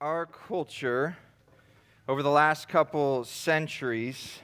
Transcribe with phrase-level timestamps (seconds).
[0.00, 1.14] our culture
[2.08, 4.38] over the last couple centuries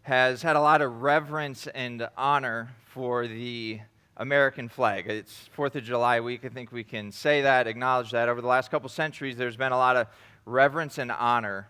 [0.00, 3.78] has had a lot of reverence and honor for the
[4.16, 5.06] American flag.
[5.08, 6.42] It's 4th of July week.
[6.46, 8.30] I think we can say that, acknowledge that.
[8.30, 10.06] Over the last couple centuries, there's been a lot of
[10.46, 11.68] reverence and honor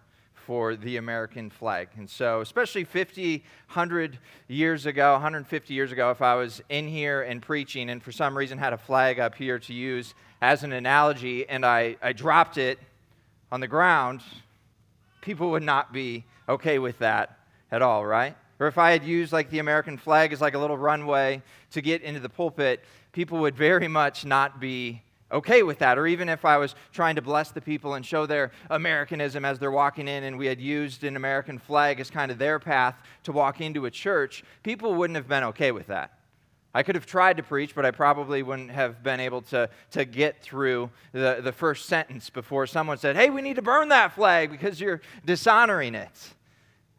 [0.51, 1.87] for the American flag.
[1.97, 7.23] And so, especially 50, 100 years ago, 150 years ago, if I was in here
[7.23, 10.13] and preaching and for some reason had a flag up here to use
[10.43, 12.81] as an analogy and I, I dropped it
[13.53, 14.23] on the ground,
[15.21, 17.39] people would not be okay with that
[17.71, 18.37] at all, right?
[18.59, 21.81] Or if I had used like the American flag as like a little runway to
[21.81, 25.01] get into the pulpit, people would very much not be
[25.33, 25.99] okay with that.
[25.99, 29.59] Or even if I was trying to bless the people and show their Americanism as
[29.59, 32.97] they're walking in, and we had used an American flag as kind of their path
[33.25, 36.13] to walk into a church, people wouldn't have been okay with that.
[36.73, 40.05] I could have tried to preach, but I probably wouldn't have been able to, to
[40.05, 44.13] get through the, the first sentence before someone said, Hey, we need to burn that
[44.13, 46.35] flag because you're dishonoring it.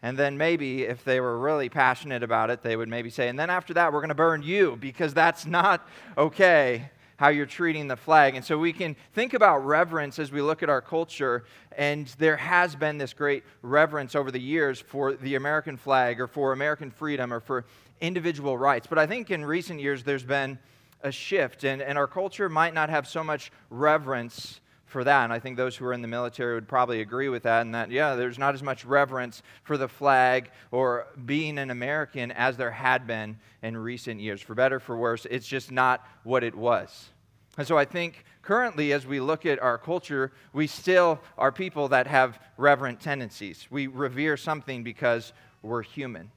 [0.03, 3.39] And then maybe if they were really passionate about it, they would maybe say, And
[3.39, 5.87] then after that, we're going to burn you because that's not
[6.17, 6.89] okay
[7.21, 8.33] how you're treating the flag.
[8.33, 11.43] And so we can think about reverence as we look at our culture.
[11.77, 16.25] And there has been this great reverence over the years for the American flag or
[16.25, 17.65] for American freedom or for
[18.01, 18.87] individual rights.
[18.87, 20.57] But I think in recent years there's been
[21.03, 24.59] a shift, and, and our culture might not have so much reverence
[24.91, 25.23] for that.
[25.23, 27.73] And I think those who are in the military would probably agree with that, and
[27.73, 32.57] that, yeah, there's not as much reverence for the flag or being an American as
[32.57, 34.41] there had been in recent years.
[34.41, 37.09] For better, for worse, it's just not what it was.
[37.57, 41.87] And so I think currently, as we look at our culture, we still are people
[41.89, 43.67] that have reverent tendencies.
[43.69, 46.31] We revere something because we're human.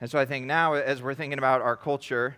[0.00, 2.36] And so I think now, as we're thinking about our culture,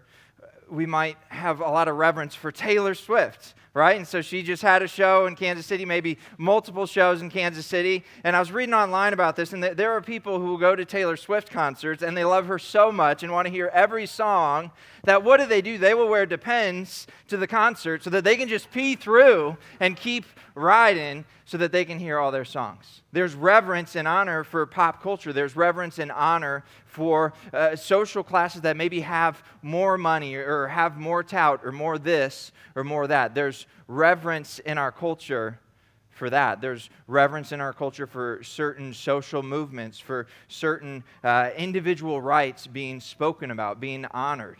[0.69, 3.99] we might have a lot of reverence for Taylor Swift, right?
[3.99, 7.67] And so she just had a show in Kansas City, maybe multiple shows in Kansas
[7.67, 8.05] City.
[8.25, 10.87] And I was reading online about this, and there are people who will go to
[10.87, 14.71] Taylor Swift concerts and they love her so much and want to hear every song
[15.05, 15.77] that what do they do?
[15.77, 19.95] They will wear Depends to the concert so that they can just pee through and
[19.95, 20.25] keep
[20.55, 23.03] riding so that they can hear all their songs.
[23.13, 25.33] There's reverence and honor for pop culture.
[25.33, 30.99] There's reverence and honor for uh, social classes that maybe have more money or have
[30.99, 33.35] more tout or more this or more that.
[33.35, 35.59] There's reverence in our culture
[36.11, 36.61] for that.
[36.61, 43.01] There's reverence in our culture for certain social movements, for certain uh, individual rights being
[43.01, 44.59] spoken about, being honored.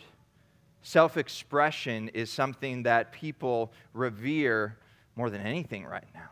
[0.83, 4.77] Self expression is something that people revere
[5.17, 6.29] more than anything right now.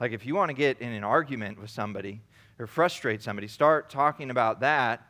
[0.00, 2.20] Like, if you want to get in an argument with somebody
[2.58, 5.06] or frustrate somebody, start talking about that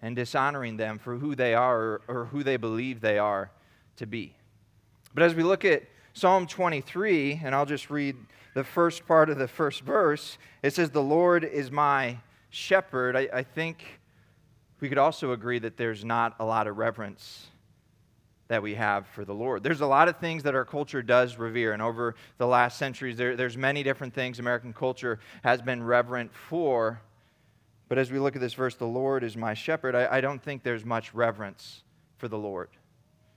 [0.00, 3.50] and dishonoring them for who they are or, or who they believe they are
[3.96, 4.34] to be.
[5.12, 5.82] But as we look at
[6.14, 8.16] Psalm 23, and I'll just read
[8.54, 12.18] the first part of the first verse, it says, The Lord is my
[12.50, 13.16] shepherd.
[13.16, 14.00] I, I think
[14.80, 17.46] we could also agree that there's not a lot of reverence
[18.48, 19.62] that we have for the Lord.
[19.62, 23.16] There's a lot of things that our culture does revere, and over the last centuries,
[23.16, 27.00] there, there's many different things American culture has been reverent for.
[27.88, 30.42] But as we look at this verse, the Lord is my shepherd, I, I don't
[30.42, 31.84] think there's much reverence
[32.18, 32.68] for the Lord.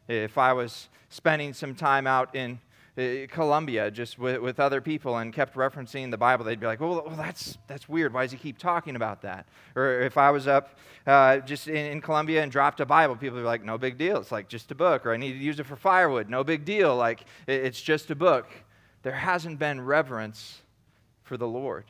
[0.08, 2.60] If I was spending some time out in
[2.98, 6.80] uh, Columbia just with, with other people and kept referencing the Bible, they'd be like,
[6.80, 8.14] well, well, that's, that's weird.
[8.14, 9.48] Why does he keep talking about that?
[9.76, 13.36] Or if I was up uh, just in, in Columbia and dropped a Bible, people
[13.36, 14.18] would be like, no big deal.
[14.18, 15.06] It's like just a book.
[15.06, 16.30] Or I need to use it for firewood.
[16.30, 16.96] No big deal.
[16.96, 18.48] Like it, it's just a book.
[19.04, 20.62] There hasn't been reverence
[21.24, 21.86] for the Lord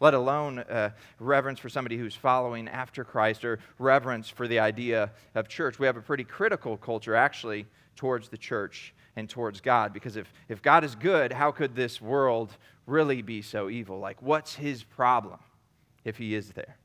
[0.00, 5.10] let alone uh, reverence for somebody who's following after Christ or reverence for the idea
[5.34, 5.78] of church.
[5.78, 9.92] We have a pretty critical culture, actually, towards the church and towards God.
[9.92, 12.56] Because if, if God is good, how could this world
[12.86, 13.98] really be so evil?
[13.98, 15.40] Like, what's his problem
[16.04, 16.76] if he is there?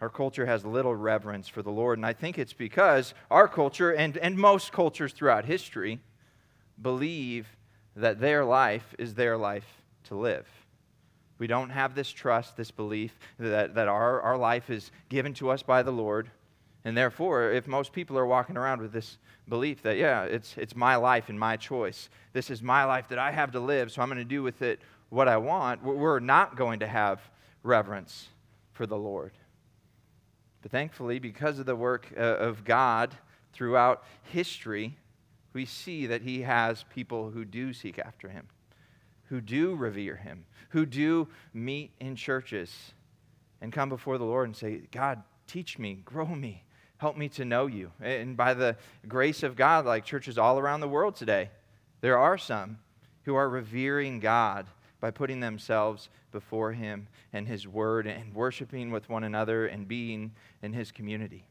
[0.00, 3.90] Our culture has little reverence for the Lord, and I think it's because our culture
[3.90, 6.00] and, and most cultures throughout history
[6.80, 7.48] believe
[7.96, 10.46] that their life is their life to live.
[11.40, 15.50] We don't have this trust, this belief that, that our, our life is given to
[15.50, 16.30] us by the Lord.
[16.84, 20.76] And therefore, if most people are walking around with this belief that, yeah, it's, it's
[20.76, 24.02] my life and my choice, this is my life that I have to live, so
[24.02, 27.20] I'm going to do with it what I want, we're not going to have
[27.62, 28.28] reverence
[28.72, 29.32] for the Lord.
[30.62, 33.16] But thankfully, because of the work uh, of God
[33.52, 34.96] throughout history,
[35.52, 38.46] we see that He has people who do seek after Him,
[39.30, 42.92] who do revere Him, who do meet in churches
[43.60, 46.64] and come before the Lord and say, God, teach me, grow me,
[46.98, 47.92] help me to know you.
[48.00, 51.50] And by the grace of God, like churches all around the world today,
[52.00, 52.78] there are some
[53.24, 54.66] who are revering God
[55.00, 60.32] by putting themselves before Him and His Word and worshiping with one another and being
[60.60, 61.44] in His community.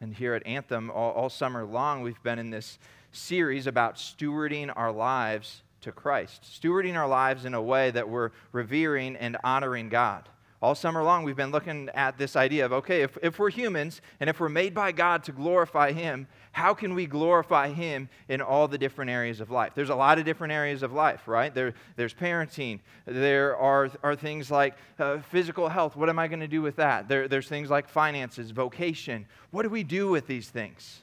[0.00, 2.78] And here at Anthem, all, all summer long, we've been in this
[3.10, 8.30] series about stewarding our lives to Christ, stewarding our lives in a way that we're
[8.52, 10.28] revering and honoring God.
[10.62, 14.00] All summer long, we've been looking at this idea of okay, if, if we're humans
[14.20, 18.40] and if we're made by God to glorify Him, how can we glorify Him in
[18.40, 19.72] all the different areas of life?
[19.74, 21.52] There's a lot of different areas of life, right?
[21.52, 22.78] There, there's parenting.
[23.06, 25.96] There are, are things like uh, physical health.
[25.96, 27.08] What am I going to do with that?
[27.08, 29.26] There, there's things like finances, vocation.
[29.50, 31.00] What do we do with these things?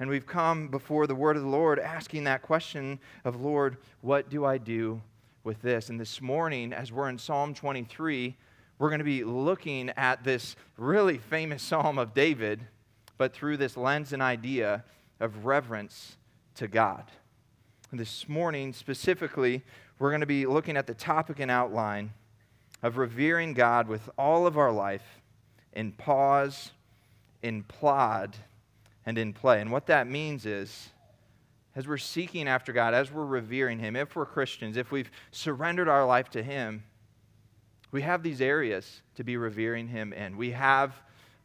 [0.00, 4.30] And we've come before the word of the Lord asking that question of, Lord, what
[4.30, 5.02] do I do
[5.44, 5.90] with this?
[5.90, 8.34] And this morning, as we're in Psalm 23,
[8.78, 12.60] we're going to be looking at this really famous psalm of David,
[13.18, 14.84] but through this lens and idea
[15.20, 16.16] of reverence
[16.54, 17.04] to God.
[17.90, 19.62] And this morning, specifically,
[19.98, 22.14] we're going to be looking at the topic and outline
[22.82, 25.20] of revering God with all of our life
[25.74, 26.70] in pause,
[27.42, 28.34] in plod,
[29.10, 29.60] and in play.
[29.60, 30.90] And what that means is,
[31.74, 35.88] as we're seeking after God, as we're revering Him, if we're Christians, if we've surrendered
[35.88, 36.84] our life to Him,
[37.90, 40.36] we have these areas to be revering Him in.
[40.36, 40.94] We have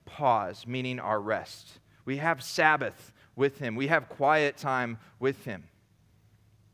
[0.06, 1.80] pause, meaning our rest.
[2.06, 3.76] We have Sabbath with Him.
[3.76, 5.64] We have quiet time with Him.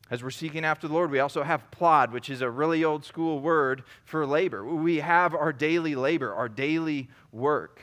[0.10, 3.06] As we're seeking after the Lord, we also have plod, which is a really old
[3.06, 4.66] school word for labor.
[4.66, 7.82] We have our daily labor, our daily work.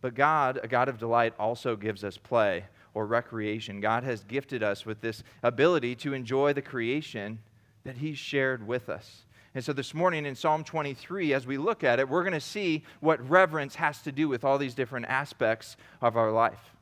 [0.00, 2.64] But God, a God of delight, also gives us play
[2.94, 3.80] or recreation.
[3.80, 7.38] God has gifted us with this ability to enjoy the creation
[7.84, 9.22] that He's shared with us.
[9.54, 12.40] And so this morning in Psalm 23, as we look at it, we're going to
[12.40, 16.76] see what reverence has to do with all these different aspects of our life.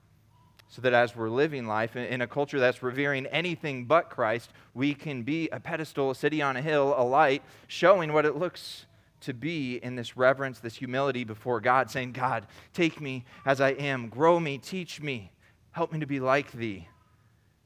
[0.69, 4.93] So that as we're living life in a culture that's revering anything but Christ, we
[4.93, 8.85] can be a pedestal, a city on a hill, a light, showing what it looks
[9.21, 13.71] to be in this reverence, this humility before God, saying, God, take me as I
[13.71, 15.33] am, grow me, teach me,
[15.73, 16.89] help me to be like thee.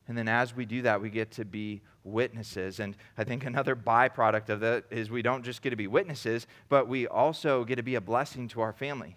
[0.08, 2.80] And then as we do that, we get to be witnesses.
[2.80, 6.46] And I think another byproduct of that is we don't just get to be witnesses,
[6.68, 9.16] but we also get to be a blessing to our family.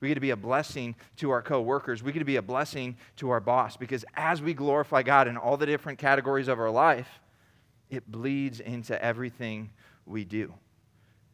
[0.00, 2.02] We get to be a blessing to our coworkers.
[2.02, 5.36] We get to be a blessing to our boss because as we glorify God in
[5.36, 7.08] all the different categories of our life,
[7.88, 9.70] it bleeds into everything
[10.04, 10.52] we do.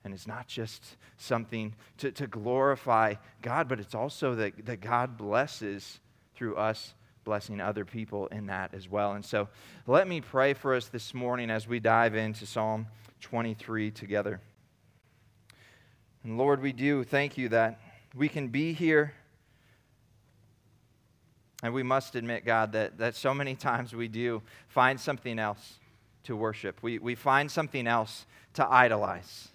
[0.04, 5.16] And it's not just something to, to glorify God, but it's also that, that God
[5.16, 6.00] blesses
[6.34, 6.94] through us
[7.24, 9.12] blessing other people in that as well.
[9.12, 9.48] And so
[9.86, 12.86] let me pray for us this morning as we dive into Psalm
[13.20, 14.40] 23 together.
[16.24, 17.78] And Lord, we do thank you that
[18.14, 19.14] we can be here.
[21.62, 25.78] And we must admit, God, that, that so many times we do find something else
[26.24, 26.78] to worship.
[26.82, 29.51] We, we find something else to idolize.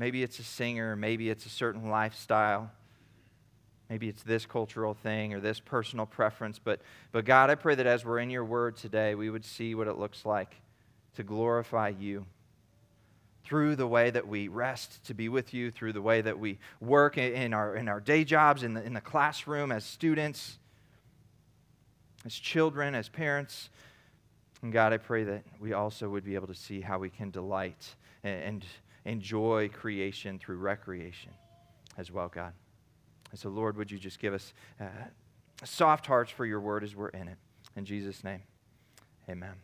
[0.00, 2.70] Maybe it's a singer, maybe it's a certain lifestyle.
[3.90, 6.58] Maybe it's this cultural thing or this personal preference.
[6.58, 6.80] But,
[7.12, 9.88] but God, I pray that as we're in your word today, we would see what
[9.88, 10.56] it looks like
[11.16, 12.24] to glorify you
[13.44, 16.58] through the way that we rest to be with you, through the way that we
[16.80, 20.56] work in our, in our day jobs, in the, in the classroom, as students,
[22.24, 23.68] as children, as parents.
[24.62, 27.30] And God, I pray that we also would be able to see how we can
[27.30, 28.64] delight and, and
[29.04, 31.32] enjoy creation through recreation
[31.96, 32.52] as well, God.
[33.30, 34.86] And so, Lord, would you just give us uh,
[35.64, 37.38] soft hearts for your word as we're in it?
[37.76, 38.42] In Jesus' name,
[39.28, 39.54] amen.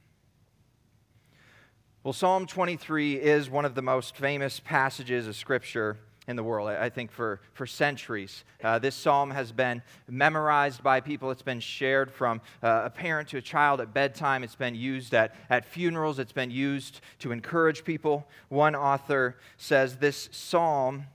[2.02, 6.68] Well, Psalm 23 is one of the most famous passages of Scripture in the world,
[6.68, 8.44] I think, for, for centuries.
[8.62, 11.30] Uh, this psalm has been memorized by people.
[11.30, 14.42] It's been shared from uh, a parent to a child at bedtime.
[14.42, 16.18] It's been used at, at funerals.
[16.18, 18.26] It's been used to encourage people.
[18.48, 21.06] One author says this psalm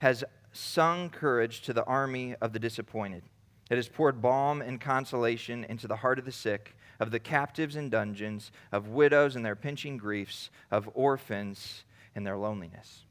[0.00, 3.22] has sung courage to the army of the disappointed.
[3.70, 7.76] It has poured balm and consolation into the heart of the sick, of the captives
[7.76, 11.84] in dungeons, of widows in their pinching griefs, of orphans
[12.16, 13.04] in their loneliness.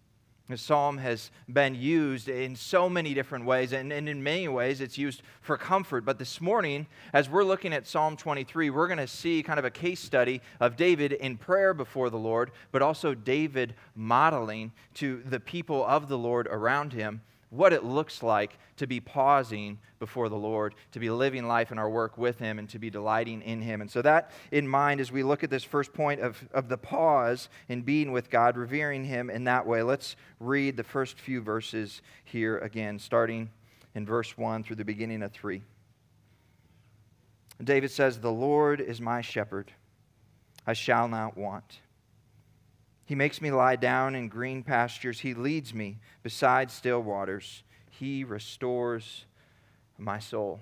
[0.50, 4.82] The psalm has been used in so many different ways, and, and, in many ways
[4.82, 6.06] it's used for comfort.
[6.06, 9.66] But this morning, as we're looking at Psalm 23, we're going to see kind of
[9.66, 15.22] a case study of David in prayer before the Lord, but also David modeling to
[15.24, 20.30] the people of the Lord around him what it looks like to be pausing before
[20.30, 23.42] the Lord, to be living life in our work with Him, and to be delighting
[23.42, 23.82] in Him.
[23.82, 26.78] And so, that in mind, as we look at this first point of, of the
[26.78, 31.42] pause in being with God, revering Him in that way, let's read the first few
[31.42, 33.50] verses here again, starting
[33.96, 35.64] in verse 1 through the beginning of 3.
[37.64, 39.72] David says, The Lord is my shepherd.
[40.66, 41.80] I shall not want.
[43.10, 45.22] He makes me lie down in green pastures.
[45.22, 47.64] He leads me beside still waters.
[47.90, 49.26] He restores
[49.98, 50.60] my soul.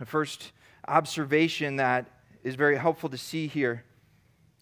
[0.00, 0.50] The first
[0.88, 2.06] observation that
[2.42, 3.84] is very helpful to see here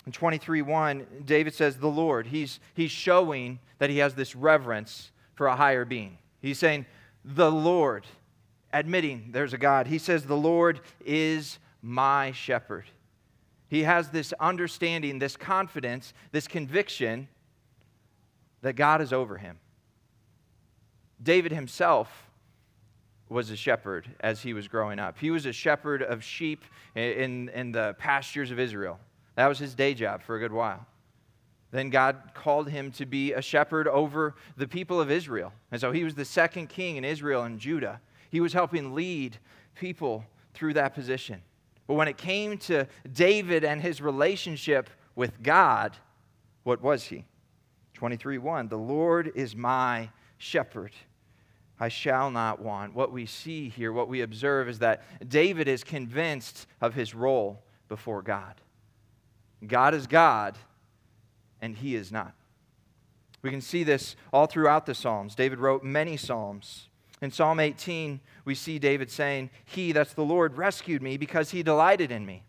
[0.04, 2.26] in 23:1, David says, The Lord.
[2.26, 6.18] He's, he's showing that he has this reverence for a higher being.
[6.42, 6.84] He's saying,
[7.24, 8.06] The Lord,
[8.70, 9.86] admitting there's a God.
[9.86, 12.84] He says, The Lord is my shepherd.
[13.68, 17.28] He has this understanding, this confidence, this conviction
[18.62, 19.58] that God is over him.
[21.22, 22.30] David himself
[23.28, 25.18] was a shepherd as he was growing up.
[25.18, 28.98] He was a shepherd of sheep in, in the pastures of Israel.
[29.36, 30.86] That was his day job for a good while.
[31.70, 35.52] Then God called him to be a shepherd over the people of Israel.
[35.72, 38.00] And so he was the second king in Israel and Judah.
[38.30, 39.38] He was helping lead
[39.74, 41.42] people through that position.
[41.86, 45.96] But when it came to David and his relationship with God,
[46.62, 47.24] what was he?
[47.94, 50.92] 23 1 The Lord is my shepherd.
[51.78, 52.94] I shall not want.
[52.94, 57.62] What we see here, what we observe, is that David is convinced of his role
[57.88, 58.54] before God.
[59.66, 60.56] God is God,
[61.60, 62.34] and he is not.
[63.42, 65.34] We can see this all throughout the Psalms.
[65.34, 66.88] David wrote many Psalms.
[67.24, 71.62] In Psalm 18, we see David saying, He, that's the Lord, rescued me because he
[71.62, 72.44] delighted in me.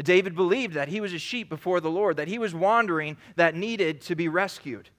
[0.00, 3.56] David believed that he was a sheep before the Lord, that he was wandering, that
[3.56, 4.90] needed to be rescued.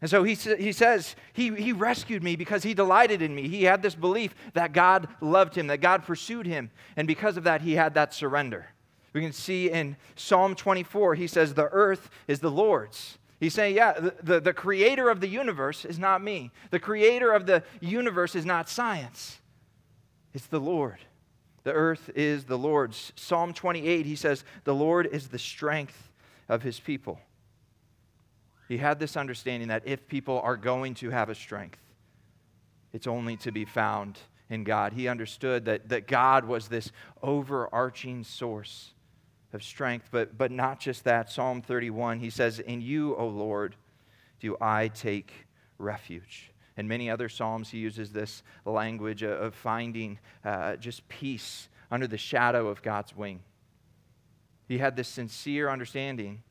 [0.00, 3.48] And so he, he says, he, he rescued me because he delighted in me.
[3.48, 6.70] He had this belief that God loved him, that God pursued him.
[6.96, 8.66] And because of that, he had that surrender.
[9.12, 13.74] We can see in Psalm 24, he says, The earth is the Lord's He's saying,
[13.74, 16.52] yeah, the, the, the, creator of the universe is not me.
[16.70, 19.40] The creator of the universe is not science,
[20.32, 21.00] it's the Lord.
[21.64, 23.12] The earth is the Lord's.
[23.16, 26.10] Psalm 28, he says, The Lord is the strength
[26.48, 27.18] of his people.
[28.68, 31.80] He had this understanding that if people are going to have a strength,
[32.92, 34.20] it's only to be found
[34.50, 34.92] in God.
[34.92, 36.92] He understood that, that God was this
[37.24, 38.92] overarching source
[39.52, 40.08] of strength.
[40.10, 41.30] But, but not just that.
[41.30, 43.76] Psalm 31, he says, In you, O Lord,
[44.40, 45.32] do I take
[45.78, 46.50] refuge.
[46.76, 52.18] In many other Psalms, he uses this language of finding uh, just peace under the
[52.18, 53.40] shadow of God's wing.
[54.68, 56.42] He had this sincere understanding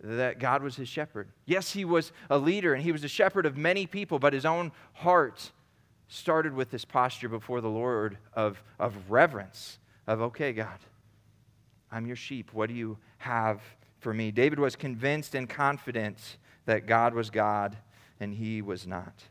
[0.00, 1.28] that God was his shepherd.
[1.44, 4.44] Yes, he was a leader and he was a shepherd of many people, but his
[4.44, 5.52] own heart
[6.08, 10.78] started with this posture before the Lord of, of reverence, of, okay, God,
[11.96, 12.50] I'm your sheep.
[12.52, 13.62] What do you have
[14.00, 14.30] for me?
[14.30, 16.36] David was convinced and confident
[16.66, 17.74] that God was God
[18.20, 19.24] and he was not.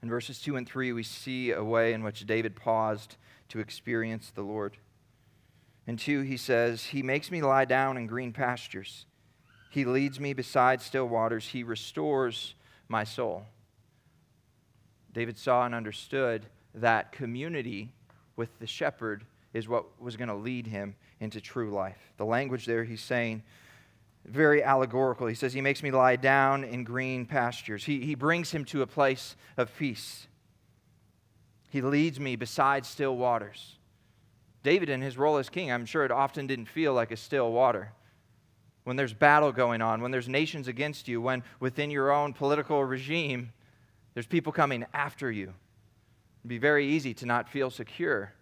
[0.00, 3.16] In verses 2 and 3, we see a way in which David paused
[3.48, 4.76] to experience the Lord.
[5.88, 9.06] In 2, he says, He makes me lie down in green pastures.
[9.70, 11.48] He leads me beside still waters.
[11.48, 12.54] He restores
[12.86, 13.46] my soul.
[15.12, 17.90] David saw and understood that community
[18.36, 19.24] with the shepherd
[19.56, 22.12] is what was going to lead him into true life.
[22.18, 23.42] The language there he's saying,
[24.26, 25.26] very allegorical.
[25.26, 27.84] He says, He makes me lie down in green pastures.
[27.84, 30.26] He, he brings him to a place of peace.
[31.70, 33.76] He leads me beside still waters.
[34.62, 37.52] David, in his role as king, I'm sure it often didn't feel like a still
[37.52, 37.92] water.
[38.84, 42.84] When there's battle going on, when there's nations against you, when within your own political
[42.84, 43.52] regime,
[44.14, 45.54] there's people coming after you.
[46.40, 48.32] It'd be very easy to not feel secure.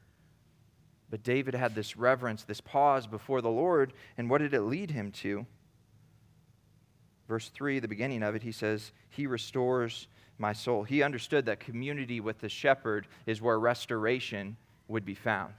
[1.11, 4.91] But David had this reverence, this pause before the Lord, and what did it lead
[4.91, 5.47] him to?
[7.29, 10.09] Verse 3, the beginning of it, he says, He restores
[10.39, 10.83] my soul.
[10.83, 14.57] He understood that community with the shepherd is where restoration
[14.89, 15.55] would be found.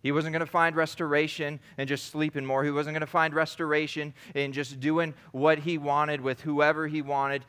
[0.00, 2.62] He wasn't going to find restoration and just sleeping more.
[2.62, 7.02] He wasn't going to find restoration in just doing what he wanted with whoever he
[7.02, 7.44] wanted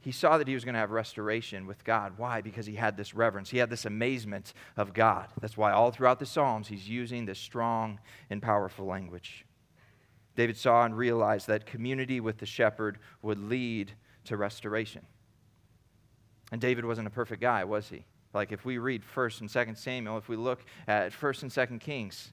[0.00, 2.14] he saw that he was going to have restoration with God.
[2.16, 2.40] Why?
[2.40, 3.50] Because he had this reverence.
[3.50, 5.28] He had this amazement of God.
[5.40, 9.44] That's why all throughout the Psalms, he's using this strong and powerful language.
[10.36, 13.92] David saw and realized that community with the shepherd would lead
[14.24, 15.04] to restoration.
[16.50, 18.06] And David wasn't a perfect guy, was he?
[18.32, 21.80] Like if we read 1st and 2nd Samuel, if we look at 1st and 2nd
[21.80, 22.32] Kings,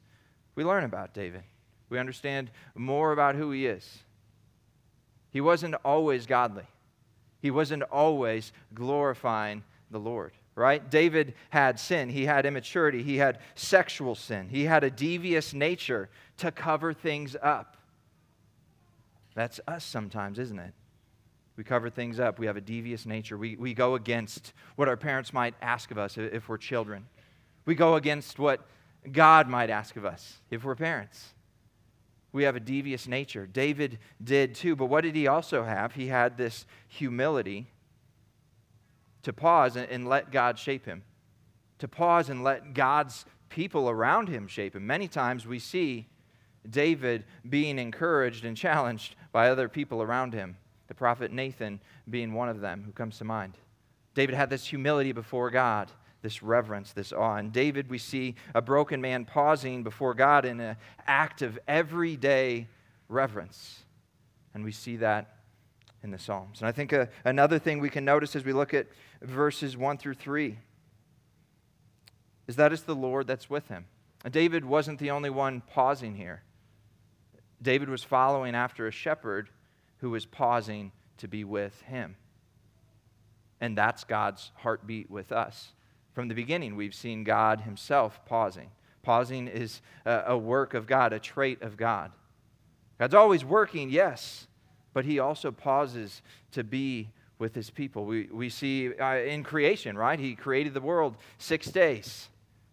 [0.55, 1.43] we learn about David.
[1.89, 4.03] We understand more about who he is.
[5.31, 6.63] He wasn't always godly.
[7.41, 10.89] He wasn't always glorifying the Lord, right?
[10.89, 12.09] David had sin.
[12.09, 13.03] He had immaturity.
[13.03, 14.49] He had sexual sin.
[14.49, 17.77] He had a devious nature to cover things up.
[19.35, 20.73] That's us sometimes, isn't it?
[21.57, 22.39] We cover things up.
[22.39, 23.37] We have a devious nature.
[23.37, 27.07] We, we go against what our parents might ask of us if we're children.
[27.65, 28.61] We go against what
[29.11, 31.33] God might ask of us if we're parents.
[32.37, 33.47] We have a devious nature.
[33.47, 35.95] David did too, but what did he also have?
[35.95, 37.65] He had this humility
[39.23, 41.01] to pause and, let God shape him,
[41.79, 44.85] to pause and let God's people around him shape him.
[44.85, 46.09] Many times we see
[46.69, 50.57] David being encouraged and challenged by other people around him,
[50.89, 53.57] the prophet Nathan being one of them who comes to mind.
[54.13, 55.91] David had this humility before God,
[56.21, 57.35] this reverence, this awe.
[57.35, 62.67] And David, we see a broken man pausing before God in an act of everyday
[63.07, 63.83] reverence.
[64.53, 65.37] And we see that
[66.03, 66.61] in the Psalms.
[66.61, 68.87] And I think uh, another thing we can notice as we look at
[69.21, 70.57] verses 1 through 3
[72.47, 73.85] is that it's the Lord that's with him.
[74.23, 76.43] And David wasn't the only one pausing here.
[77.61, 79.49] David was following after a shepherd
[79.99, 82.15] who was pausing to be with him.
[83.59, 85.73] And that's God's heartbeat with us.
[86.17, 88.71] From the beginning, we've seen God Himself pausing.
[89.03, 92.11] Pausing is a, work of God, a trait of God.
[92.97, 94.47] God's always working, yes,
[94.95, 98.05] but He also pauses to be with His people.
[98.05, 100.19] We, we see uh, in creation, right?
[100.19, 102.29] He created the world six days.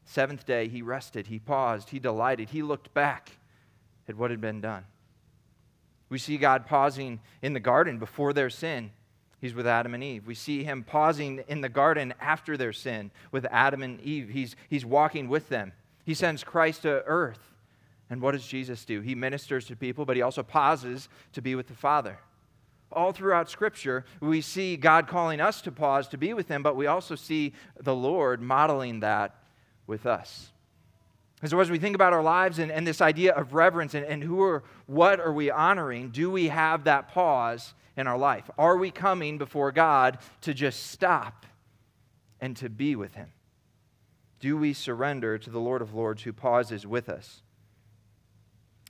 [0.06, 3.32] Seventh day, He rested, He paused, He delighted, He looked back
[4.08, 4.84] at what had been done.
[6.08, 8.92] We see God pausing in the garden before their sin.
[9.44, 10.26] He's with Adam and Eve.
[10.26, 14.30] We see him pausing in the garden after their sin with Adam and Eve.
[14.30, 15.72] He's, he's walking with them.
[16.06, 17.52] He sends Christ to earth.
[18.08, 19.02] And what does Jesus do?
[19.02, 22.20] He ministers to people, but he also pauses to be with the Father.
[22.90, 26.74] All throughout Scripture, we see God calling us to pause to be with him, but
[26.74, 29.34] we also see the Lord modeling that
[29.86, 30.52] with us.
[31.42, 34.06] And so, as we think about our lives and, and this idea of reverence and,
[34.06, 38.50] and who or what are we honoring, do we have that pause in our life?
[38.58, 41.46] Are we coming before God to just stop
[42.40, 43.32] and to be with Him?
[44.40, 47.42] Do we surrender to the Lord of Lords who pauses with us?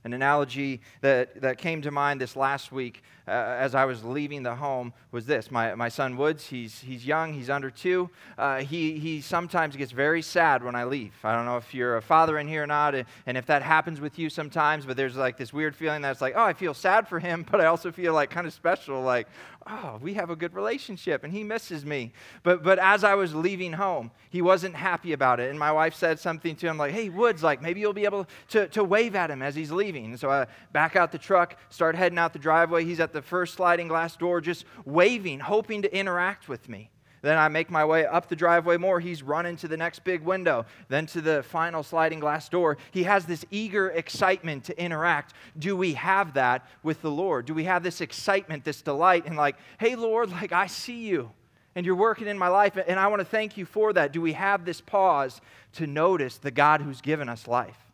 [0.05, 4.43] An analogy that, that came to mind this last week uh, as I was leaving
[4.43, 5.49] the home was this.
[5.49, 8.11] My, my son Woods, he's, he's young, he's under two.
[8.37, 11.13] Uh, he, he sometimes gets very sad when I leave.
[11.23, 13.99] I don't know if you're a father in here or not, and if that happens
[13.99, 17.07] with you sometimes, but there's like this weird feeling that's like, oh, I feel sad
[17.07, 19.27] for him, but I also feel like kind of special, like,
[19.67, 22.13] oh, we have a good relationship and he misses me.
[22.43, 25.49] But, but as I was leaving home, he wasn't happy about it.
[25.49, 28.27] And my wife said something to him like, hey, Woods, like maybe you'll be able
[28.49, 30.05] to, to wave at him as he's leaving.
[30.05, 32.85] And so I back out the truck, start heading out the driveway.
[32.85, 36.91] He's at the first sliding glass door, just waving, hoping to interact with me.
[37.25, 38.99] Then I make my way up the driveway more.
[38.99, 42.77] He's running to the next big window, then to the final sliding glass door.
[42.91, 45.33] He has this eager excitement to interact.
[45.57, 47.47] Do we have that with the Lord?
[47.47, 51.31] Do we have this excitement, this delight, and like, hey, Lord, like I see you
[51.73, 54.11] and you're working in my life, and I want to thank you for that.
[54.11, 55.41] Do we have this pause
[55.73, 57.84] to notice the God who's given us life?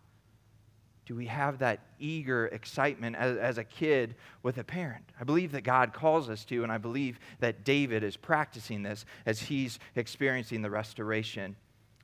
[1.11, 5.03] Do we have that eager excitement as, as, a kid with a parent?
[5.19, 9.03] I believe that God calls us to, and I believe that David is practicing this
[9.25, 11.57] as he's experiencing the restoration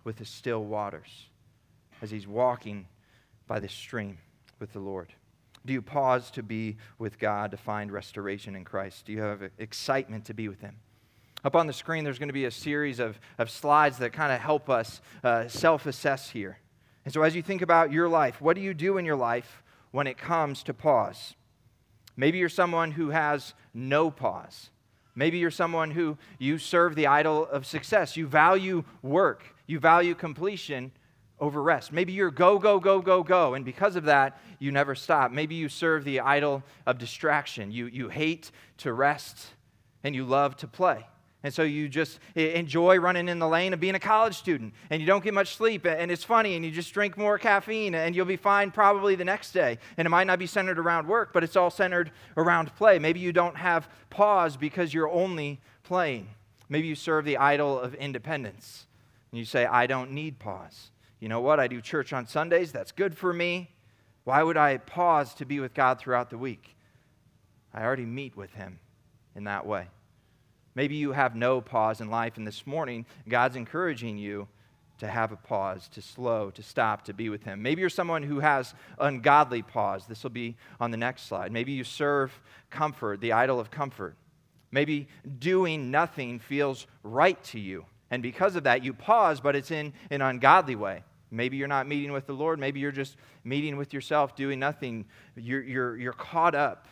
[0.04, 1.30] with the still waters,
[2.02, 2.86] as he's walking
[3.48, 4.18] by the stream
[4.60, 5.14] with the Lord.
[5.66, 9.06] Do you pause to be with God to find restoration in Christ?
[9.06, 10.76] Do you have excitement to be with Him?
[11.46, 14.34] Up on the screen, there's going to be a series of, of slides that kind
[14.34, 16.58] of help us uh, self assess here.
[17.08, 19.64] And so, as you think about your life, what do you do in your life
[19.92, 21.36] when it comes to pause?
[22.18, 24.72] Maybe you're someone who has no pause.
[25.16, 28.18] Maybe you're someone who you serve the idol of success.
[28.18, 30.92] You value work, you value completion
[31.40, 31.94] over rest.
[31.94, 35.32] Maybe you're go, go, go, go, go, and because of that, you never stop.
[35.32, 37.72] Maybe you serve the idol of distraction.
[37.72, 39.48] You, you hate to rest
[40.04, 41.08] and you love to play.
[41.48, 45.00] And so you just enjoy running in the lane of being a college student and
[45.00, 48.14] you don't get much sleep and it's funny and you just drink more caffeine and
[48.14, 49.78] you'll be fine probably the next day.
[49.96, 53.00] And it might not be centered around work, but it's all centered around play.
[53.00, 56.28] Maybe you don't have pause because you're only playing.
[56.68, 58.86] Maybe you serve the idol of independence
[59.32, 60.92] and you say, I don't need pause.
[61.22, 61.62] You know what?
[61.62, 62.74] I do church on Sundays.
[62.74, 63.72] That's good for me.
[64.26, 66.76] Why would I pause to be with God throughout the week?
[67.74, 68.80] I already meet with Him
[69.34, 69.88] in that way.
[70.78, 74.48] Maybe you have no pause in life, and this morning, God's encouraging you
[75.00, 77.64] to have a pause, to slow, to stop, to be with Him.
[77.64, 80.06] Maybe you're someone who has ungodly pause.
[80.06, 81.52] This will be on the next slide.
[81.52, 82.32] Maybe you serve
[82.70, 84.18] comfort, the idol of comfort.
[84.70, 85.08] Maybe
[85.40, 87.88] doing nothing feels right to you.
[88.12, 91.02] And because of that, you pause, but it's in an ungodly way.
[91.32, 92.60] Maybe you're not meeting with the Lord.
[92.60, 95.06] Maybe you're just meeting with yourself, doing nothing.
[95.36, 96.88] You're, you're, you're caught up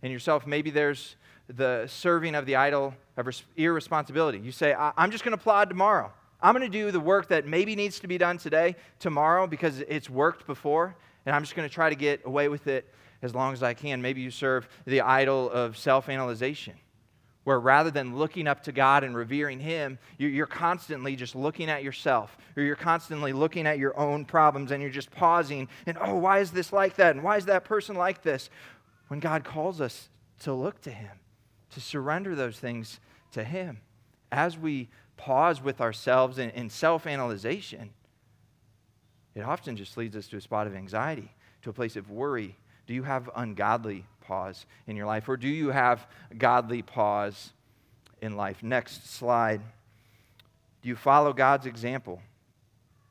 [0.00, 0.46] in yourself.
[0.46, 1.16] Maybe there's
[1.48, 4.38] the serving of the idol of irresponsibility.
[4.38, 6.12] You say, I'm just going to plod tomorrow.
[6.40, 9.80] I'm going to do the work that maybe needs to be done today, tomorrow, because
[9.80, 13.34] it's worked before, and I'm just going to try to get away with it as
[13.34, 14.02] long as I can.
[14.02, 16.74] Maybe you serve the idol of self analyzation,
[17.44, 21.82] where rather than looking up to God and revering Him, you're constantly just looking at
[21.82, 26.16] yourself, or you're constantly looking at your own problems, and you're just pausing and, oh,
[26.16, 27.14] why is this like that?
[27.14, 28.50] And why is that person like this?
[29.08, 31.18] When God calls us to look to Him,
[31.76, 33.00] to surrender those things
[33.32, 33.82] to Him.
[34.32, 37.90] As we pause with ourselves in, in self analyzation,
[39.34, 42.56] it often just leads us to a spot of anxiety, to a place of worry.
[42.86, 46.06] Do you have ungodly pause in your life, or do you have
[46.38, 47.52] godly pause
[48.22, 48.62] in life?
[48.62, 49.60] Next slide.
[50.80, 52.22] Do you follow God's example?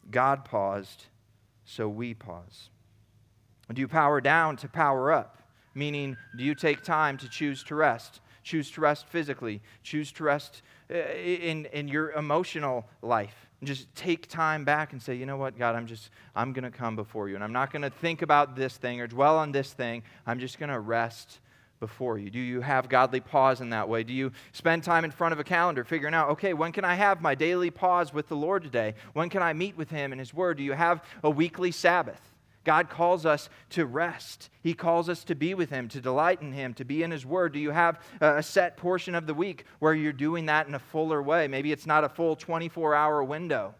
[0.09, 1.05] God paused,
[1.65, 2.71] so we pause.
[3.71, 5.37] Do you power down to power up?
[5.75, 8.21] Meaning, do you take time to choose to rest?
[8.45, 13.35] Choose to rest physically, choose to rest uh, in, in your emotional life.
[13.59, 16.63] And just take time back and say, you know what, God, I'm just, I'm going
[16.63, 17.35] to come before you.
[17.35, 20.03] And I'm not going to think about this thing or dwell on this thing.
[20.27, 21.39] I'm just going to rest
[21.79, 22.29] before you?
[22.29, 24.03] Do you have godly pause in that way?
[24.03, 26.95] Do you spend time in front of a calendar figuring out, okay, when can I
[26.95, 28.93] have my daily pause with the Lord today?
[29.13, 30.57] When can I meet with Him in His Word?
[30.57, 32.21] Do you have a weekly Sabbath?
[32.65, 34.49] God calls us to rest.
[34.61, 37.25] He calls us to be with Him, to delight in Him, to be in His
[37.25, 37.53] Word.
[37.53, 40.79] Do you have a set portion of the week where you're doing that in a
[40.79, 41.47] fuller way?
[41.47, 43.75] Maybe it's not a full 24 hour window,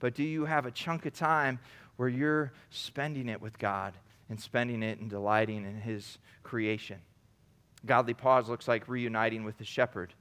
[0.00, 1.58] but do you have a chunk of time
[1.96, 3.94] where you're spending it with God
[4.28, 6.98] and spending it and delighting in His creation?
[7.86, 10.12] Godly pause looks like reuniting with the shepherd.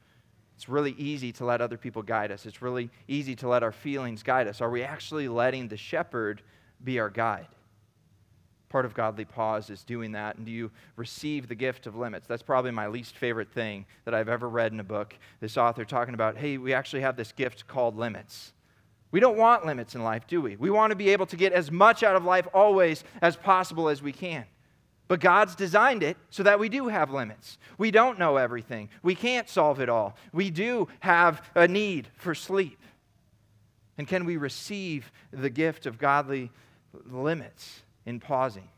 [0.55, 2.45] It's really easy to let other people guide us.
[2.45, 4.61] It's really easy to let our feelings guide us.
[4.61, 6.43] Are we actually letting the shepherd
[6.83, 7.47] be our guide?
[8.75, 10.35] Part of godly pause is doing that.
[10.35, 12.27] And do you receive the gift of limits?
[12.27, 15.17] That's probably my least favorite thing that I've ever read in a book.
[15.39, 18.51] This author talking about, hey, we actually have this gift called limits.
[19.11, 20.57] We don't want limits in life, do we?
[20.57, 23.88] We want to be able to get as much out of life always as possible
[23.88, 24.43] as we can.
[25.07, 27.57] But God's designed it so that we do have limits.
[27.77, 28.89] We don't know everything.
[29.01, 30.17] We can't solve it all.
[30.33, 32.81] We do have a need for sleep.
[33.97, 36.51] And can we receive the gift of godly
[37.09, 37.83] limits?
[38.05, 38.69] In pausing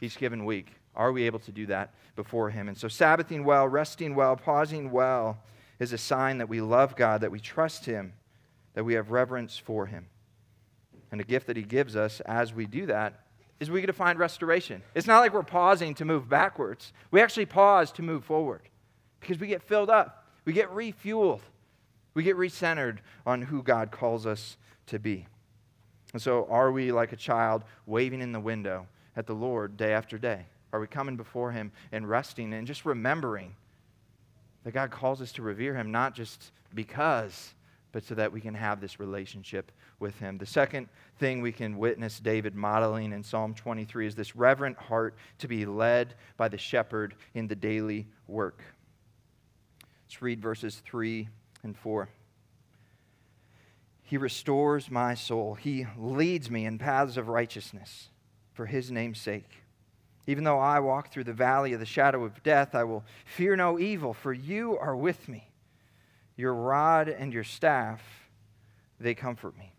[0.00, 0.68] each given week?
[0.94, 2.68] Are we able to do that before Him?
[2.68, 5.38] And so, Sabbathing well, resting well, pausing well
[5.78, 8.12] is a sign that we love God, that we trust Him,
[8.74, 10.06] that we have reverence for Him.
[11.10, 13.20] And a gift that He gives us as we do that
[13.60, 14.82] is we get to find restoration.
[14.94, 18.62] It's not like we're pausing to move backwards, we actually pause to move forward
[19.20, 21.40] because we get filled up, we get refueled,
[22.12, 24.56] we get recentered on who God calls us
[24.86, 25.26] to be.
[26.12, 29.92] And so, are we like a child waving in the window at the Lord day
[29.92, 30.44] after day?
[30.72, 33.54] Are we coming before Him and resting and just remembering
[34.64, 37.54] that God calls us to revere Him, not just because,
[37.92, 40.38] but so that we can have this relationship with Him?
[40.38, 45.14] The second thing we can witness David modeling in Psalm 23 is this reverent heart
[45.38, 48.62] to be led by the shepherd in the daily work.
[50.06, 51.28] Let's read verses 3
[51.62, 52.08] and 4.
[54.12, 55.54] He restores my soul.
[55.54, 58.10] He leads me in paths of righteousness
[58.52, 59.62] for his name's sake.
[60.26, 63.56] Even though I walk through the valley of the shadow of death, I will fear
[63.56, 65.48] no evil, for you are with me.
[66.36, 68.02] Your rod and your staff,
[69.00, 69.72] they comfort me.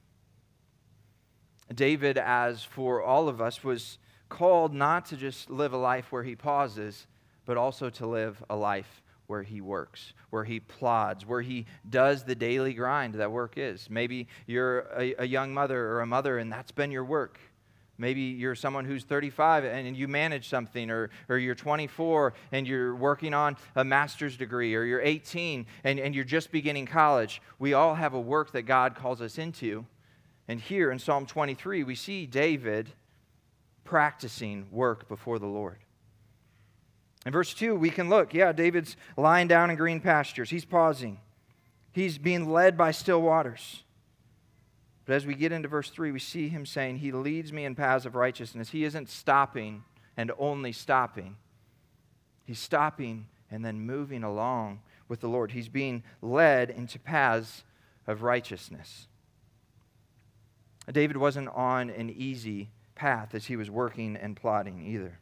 [1.72, 6.24] David, as for all of us, was called not to just live a life where
[6.24, 7.06] he pauses,
[7.46, 9.03] but also to live a life
[9.34, 13.90] where he works, where he plods, where he does the daily grind that work is.
[13.90, 17.40] Maybe you're a, a, young mother or a mother and that's been your work.
[17.98, 22.94] Maybe you're someone who's 35 and you manage something, or, or you're 24 and you're
[22.94, 27.42] working on a master's degree, or you're 18 and, and you're just beginning college.
[27.58, 29.84] We all have a work that God calls us into.
[30.48, 32.92] And here in Psalm 23, we see David
[33.84, 35.83] practicing work before the Lord.
[37.26, 38.34] In verse 2, we can look.
[38.34, 40.50] Yeah, David's lying down in green pastures.
[40.50, 41.20] He's pausing,
[41.92, 43.84] he's being led by still waters.
[45.06, 47.76] But as we get into verse 3, we see him saying, He leads me in
[47.76, 48.70] paths of righteousness.
[48.70, 49.84] He isn't stopping
[50.16, 51.36] and only stopping,
[52.46, 55.52] he's stopping and then moving along with the Lord.
[55.52, 57.64] He's being led into paths
[58.08, 59.08] of righteousness.
[60.92, 65.20] David wasn't on an easy path as he was working and plodding either.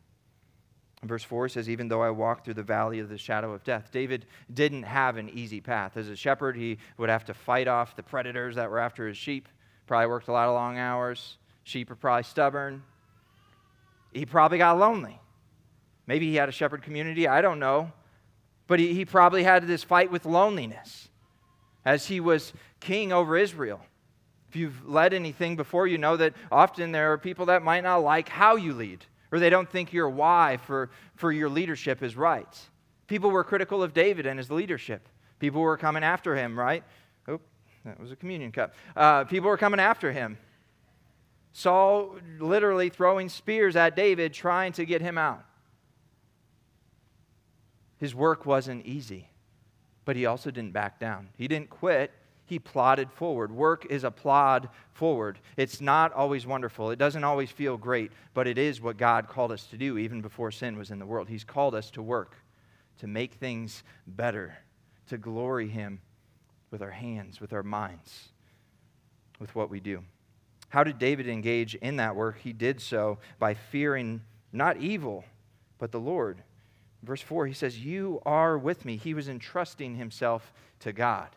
[1.04, 3.90] Verse 4 says, Even though I walk through the valley of the shadow of death.
[3.92, 5.98] David didn't have an easy path.
[5.98, 9.18] As a shepherd, he would have to fight off the predators that were after his
[9.18, 9.50] sheep.
[9.88, 11.38] Probably worked a lot of long hours.
[11.64, 12.84] Sheep are probably stubborn.
[14.14, 15.20] He probably got lonely.
[16.06, 17.28] Maybe he had a shepherd community.
[17.28, 17.92] I don't know.
[18.68, 21.10] But he, he probably had this fight with loneliness
[21.84, 23.82] as he was king over Israel.
[24.50, 27.98] If you've led anything before, you know that often there are people that might not
[27.98, 32.16] like how you lead, or they don't think your why for, for your leadership is
[32.16, 32.60] right.
[33.08, 35.08] People were critical of David and his leadership.
[35.40, 36.84] People were coming after him, right?
[37.28, 37.40] Oh,
[37.86, 38.74] that was a communion cup.
[38.96, 40.38] Uh, people were coming after him.
[41.54, 45.44] Saul literally throwing spears at David, trying to get him out.
[47.98, 49.30] His work wasn't easy,
[50.06, 51.30] but he also didn't back down.
[51.38, 52.12] He didn't quit.
[52.52, 53.50] He plodded forward.
[53.50, 55.40] Work is a plod forward.
[55.56, 56.92] It's not always wonderful.
[56.92, 60.20] It doesn't always feel great, but it is what God called us to do even
[60.20, 61.30] before sin was in the world.
[61.30, 62.36] He's called us to work,
[63.00, 64.58] to make things better,
[65.08, 66.02] to glory Him
[66.72, 68.28] with our hands, with our minds,
[69.40, 70.04] with what we do.
[70.68, 72.40] How did David engage in that work?
[72.40, 75.24] He did so by fearing not evil,
[75.80, 76.44] but the Lord.
[77.02, 78.98] Verse 4, he says, You are with me.
[78.98, 81.30] He was entrusting himself to God.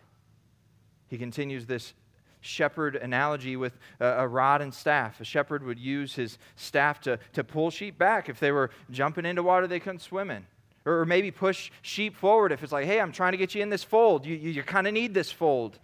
[1.15, 1.95] He continues this
[2.41, 5.21] shepherd analogy with a, rod and staff.
[5.21, 9.25] A shepherd would use his staff to, to pull sheep back if they were jumping
[9.25, 10.45] into water they couldn't swim in.
[10.85, 13.63] Or, or maybe push sheep forward if it's like, hey, I'm trying to get you
[13.63, 14.27] in this fold.
[14.27, 15.79] You, you, you kind of need this fold.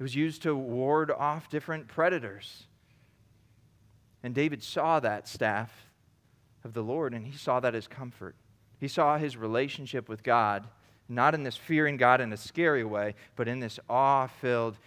[0.00, 2.64] It was used to ward off different predators.
[4.24, 5.86] And David saw that staff
[6.64, 8.34] of the Lord, and he saw that as comfort.
[8.80, 10.66] He saw his relationship with God,
[11.08, 14.78] not in this fearing God in a scary way, but in this awe filled,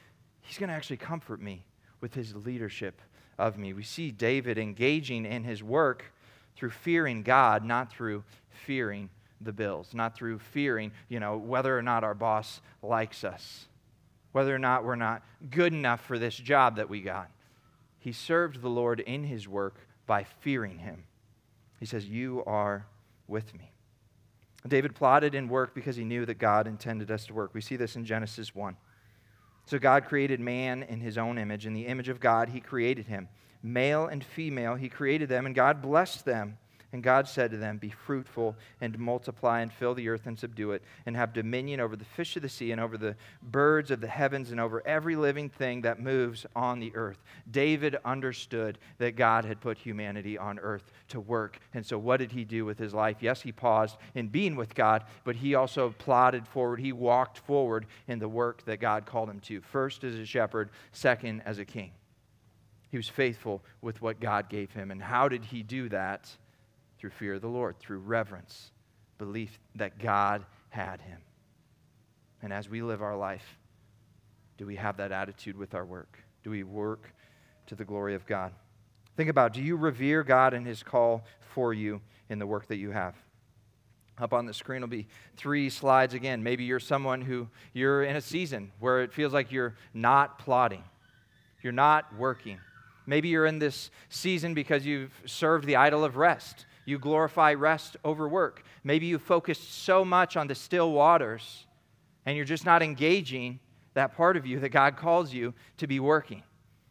[0.41, 1.63] he's going to actually comfort me
[2.01, 3.01] with his leadership
[3.38, 3.73] of me.
[3.73, 6.12] We see David engaging in his work
[6.56, 9.10] through fearing God, not through fearing
[9.41, 13.67] the bills, not through fearing, you know, whether or not our boss likes us
[14.38, 17.32] whether or not we're not good enough for this job that we got.
[17.97, 21.06] He served the Lord in his work by fearing him.
[21.80, 22.86] He says, You are
[23.27, 23.71] with me.
[24.65, 27.53] David plodded and worked because he knew that God intended us to work.
[27.53, 28.75] We see this in Genesis 1.
[29.65, 31.65] So God created man in his own image.
[31.65, 33.27] In the image of God, he created him.
[33.61, 36.57] Male and female, he created them, and God blessed them.
[36.93, 40.71] And God said to them, Be fruitful and multiply and fill the earth and subdue
[40.71, 44.00] it, and have dominion over the fish of the sea and over the birds of
[44.00, 47.21] the heavens and over every living thing that moves on the earth.
[47.52, 51.60] David understood that God had put humanity on earth to work.
[51.73, 53.17] And so, what did he do with his life?
[53.19, 56.80] Yes, he paused in being with God, but he also plodded forward.
[56.80, 59.60] He walked forward in the work that God called him to.
[59.60, 61.91] First as a shepherd, second as a king.
[62.89, 64.91] He was faithful with what God gave him.
[64.91, 66.32] And how did he do that?
[66.99, 68.71] Through fear of the Lord, through reverence,
[69.17, 71.19] belief that God had him.
[72.41, 73.57] And as we live our life,
[74.57, 76.19] do we have that attitude with our work?
[76.43, 77.13] Do we work
[77.67, 78.51] to the glory of God?
[79.15, 82.77] Think about do you revere God and his call for you in the work that
[82.77, 83.15] you have?
[84.19, 86.41] Up on the screen will be three slides again.
[86.41, 90.83] Maybe you're someone who you're in a season where it feels like you're not plodding,
[91.62, 92.60] you're not working.
[93.05, 96.65] Maybe you're in this season because you've served the idol of rest.
[96.88, 98.63] You glorify rest over work.
[98.82, 101.65] Maybe you focused so much on the still waters
[102.26, 103.60] and you're just not engaging
[103.93, 106.43] that part of you that God calls you to be working.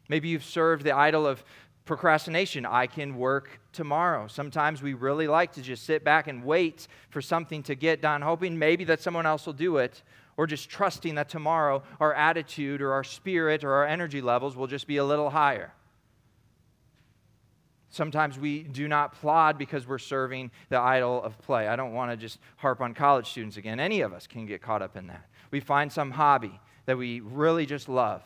[0.07, 1.43] Maybe you've served the idol of
[1.85, 2.63] procrastination.
[2.63, 4.27] I can work tomorrow.
[4.27, 8.21] Sometimes we really like to just sit back and wait for something to get done,
[8.21, 10.03] hoping maybe that someone else will do it,
[10.37, 14.67] or just trusting that tomorrow our attitude or our spirit or our energy levels will
[14.67, 15.73] just be a little higher.
[17.89, 21.67] Sometimes we do not plod because we're serving the idol of play.
[21.67, 23.79] I don't want to just harp on college students again.
[23.79, 25.25] Any of us can get caught up in that.
[25.51, 28.23] We find some hobby that we really just love,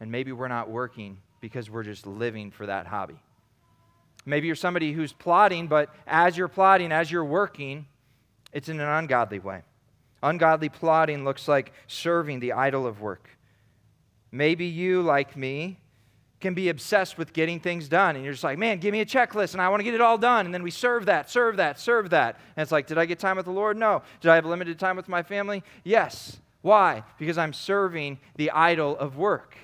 [0.00, 3.20] and maybe we're not working because we're just living for that hobby.
[4.24, 7.86] Maybe you're somebody who's plodding, but as you're plodding, as you're working,
[8.52, 9.62] it's in an ungodly way.
[10.22, 13.28] Ungodly plodding looks like serving the idol of work.
[14.30, 15.78] Maybe you, like me,
[16.40, 18.14] can be obsessed with getting things done.
[18.14, 20.00] And you're just like, man, give me a checklist and I want to get it
[20.00, 20.46] all done.
[20.46, 22.36] And then we serve that, serve that, serve that.
[22.56, 23.76] And it's like, did I get time with the Lord?
[23.76, 24.02] No.
[24.20, 25.64] Did I have limited time with my family?
[25.82, 26.38] Yes.
[26.62, 27.02] Why?
[27.18, 29.56] Because I'm serving the idol of work.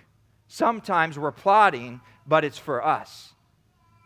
[0.49, 3.34] Sometimes we're plodding, but it's for us.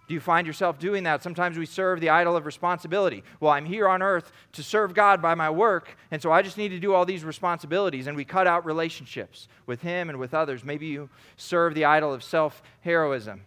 [0.09, 1.23] Do you find yourself doing that?
[1.23, 3.23] Sometimes we serve the idol of responsibility.
[3.41, 6.57] Well, I'm here on earth to serve God by my work, and so I just
[6.57, 10.33] need to do all these responsibilities, and we cut out relationships with Him and with
[10.33, 10.65] others.
[10.65, 13.43] Maybe you serve the idol of self heroism.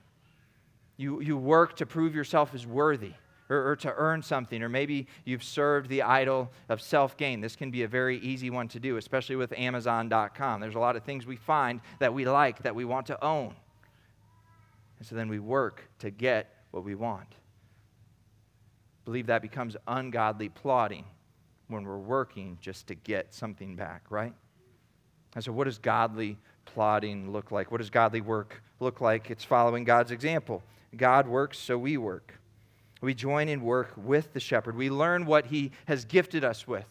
[0.98, 3.14] You, you work to prove yourself as worthy
[3.50, 7.42] or, or to earn something, or maybe you've served the idol of self gain.
[7.42, 10.62] This can be a very easy one to do, especially with Amazon.com.
[10.62, 13.56] There's a lot of things we find that we like, that we want to own.
[15.02, 17.34] And so then we work to get what we want.
[19.04, 21.06] Believe that becomes ungodly plodding
[21.70, 24.32] when we're working just to get something back, right?
[25.34, 27.72] And so, what does godly plodding look like?
[27.72, 29.32] What does godly work look like?
[29.32, 30.62] It's following God's example.
[30.96, 32.40] God works, so we work.
[33.02, 34.76] We join in work with the shepherd.
[34.76, 36.86] We learn what he has gifted us with.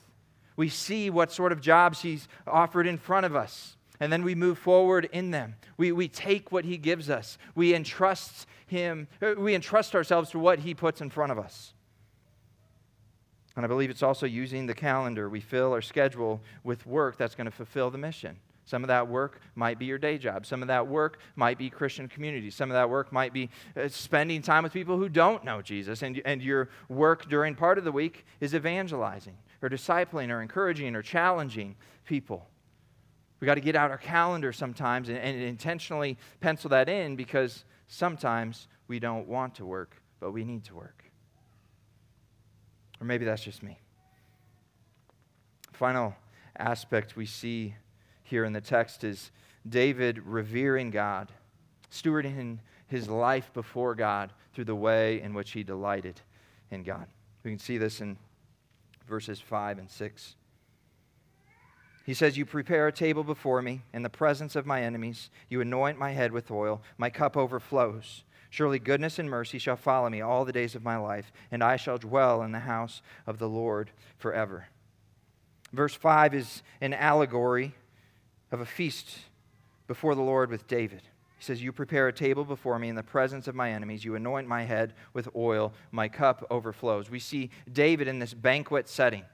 [0.57, 3.77] We see what sort of jobs he's offered in front of us.
[4.01, 5.57] And then we move forward in them.
[5.77, 7.37] We, we take what he gives us.
[7.55, 11.75] We entrust him, uh, we entrust ourselves to what he puts in front of us.
[13.57, 15.29] And I believe it's also using the calendar.
[15.29, 18.39] We fill our schedule with work that's going to fulfill the mission.
[18.65, 20.47] Some of that work might be your day job.
[20.47, 22.51] Some of that work might be Christian community.
[22.51, 26.03] Some of that work might be uh, spending time with people who don't know Jesus.
[26.03, 30.95] And, and your work during part of the week is evangelizing or discipling or encouraging
[30.95, 32.47] or challenging people.
[33.40, 37.64] We got to get out our calendar sometimes and, and intentionally pencil that in because
[37.88, 41.05] sometimes we don't want to work, but we need to work.
[43.00, 43.79] Or maybe that's just me.
[45.72, 46.14] Final
[46.59, 47.74] aspect we see
[48.22, 49.31] here in the text is
[49.66, 51.33] David revering God,
[51.90, 56.20] stewarding his life before God through the way in which he delighted
[56.70, 57.07] in God.
[57.42, 58.18] We can see this in
[59.07, 60.37] verses 5 and 6.
[62.05, 65.31] He says, You prepare a table before me in the presence of my enemies.
[65.49, 66.83] You anoint my head with oil.
[66.99, 68.25] My cup overflows.
[68.51, 71.77] Surely goodness and mercy shall follow me all the days of my life, and I
[71.77, 74.67] shall dwell in the house of the Lord forever.
[75.73, 77.75] Verse 5 is an allegory
[78.51, 79.19] of a feast
[79.87, 81.03] before the Lord with David.
[81.39, 84.05] He says, You prepare a table before me in the presence of my enemies.
[84.05, 85.73] You anoint my head with oil.
[85.93, 87.09] My cup overflows.
[87.09, 89.25] We see David in this banquet setting.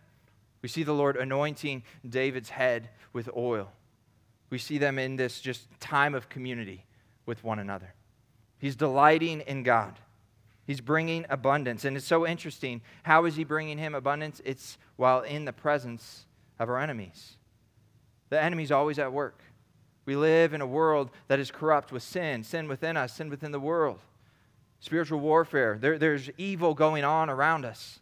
[0.63, 3.73] We see the Lord anointing David's head with oil.
[4.51, 6.87] We see them in this just time of community
[7.25, 7.95] with one another.
[8.59, 9.99] He's delighting in God.
[10.67, 11.85] He's bringing abundance.
[11.85, 12.81] And it's so interesting.
[13.05, 14.41] How is he bringing him abundance?
[14.45, 16.27] It's while in the presence
[16.59, 17.37] of our enemies.
[18.31, 19.43] The enemy's always at work.
[20.05, 23.53] We live in a world that is corrupt with sin, sin within us, sin within
[23.53, 23.99] the world.
[24.81, 25.79] Spiritual warfare.
[25.81, 28.01] There, there's evil going on around us.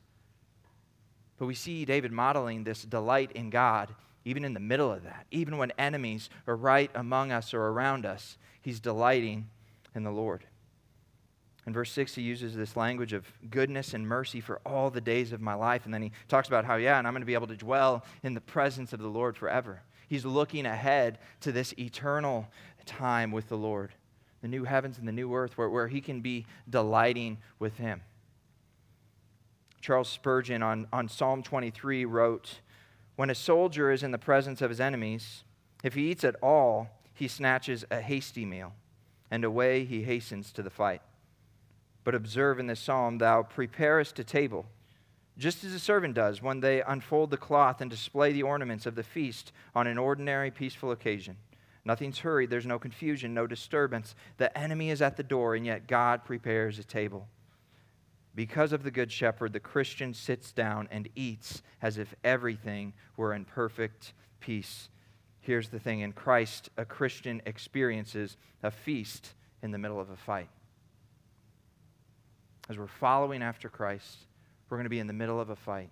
[1.45, 5.27] But we see David modeling this delight in God even in the middle of that.
[5.31, 9.51] Even when enemies are right among us or around us, he's delighting
[9.95, 10.47] in the Lord.
[11.67, 15.33] In verse 6, he uses this language of goodness and mercy for all the days
[15.33, 15.85] of my life.
[15.85, 18.03] And then he talks about how, yeah, and I'm going to be able to dwell
[18.23, 19.83] in the presence of the Lord forever.
[20.09, 22.49] He's looking ahead to this eternal
[22.87, 23.93] time with the Lord,
[24.41, 28.01] the new heavens and the new earth, where, where he can be delighting with him.
[29.85, 32.61] Charles Spurgeon on, on Psalm 23 wrote,
[33.17, 35.45] When a soldier is in the presence of his enemies,
[35.83, 38.73] if he eats at all, he snatches a hasty meal
[39.31, 41.03] and away he hastens to the fight.
[42.03, 44.65] But observe in this psalm, Thou preparest a table,
[45.37, 48.95] just as a servant does when they unfold the cloth and display the ornaments of
[48.95, 51.37] the feast on an ordinary peaceful occasion.
[51.85, 54.15] Nothing's hurried, there's no confusion, no disturbance.
[54.39, 57.29] The enemy is at the door, and yet God prepares a table.
[58.35, 63.33] Because of the Good Shepherd, the Christian sits down and eats as if everything were
[63.33, 64.89] in perfect peace
[65.45, 70.17] Here's the thing in Christ, a Christian experiences a feast in the middle of a
[70.17, 70.49] fight.
[72.71, 74.21] As we're following after Christ,
[74.69, 75.91] we're going to be in the middle of a fight.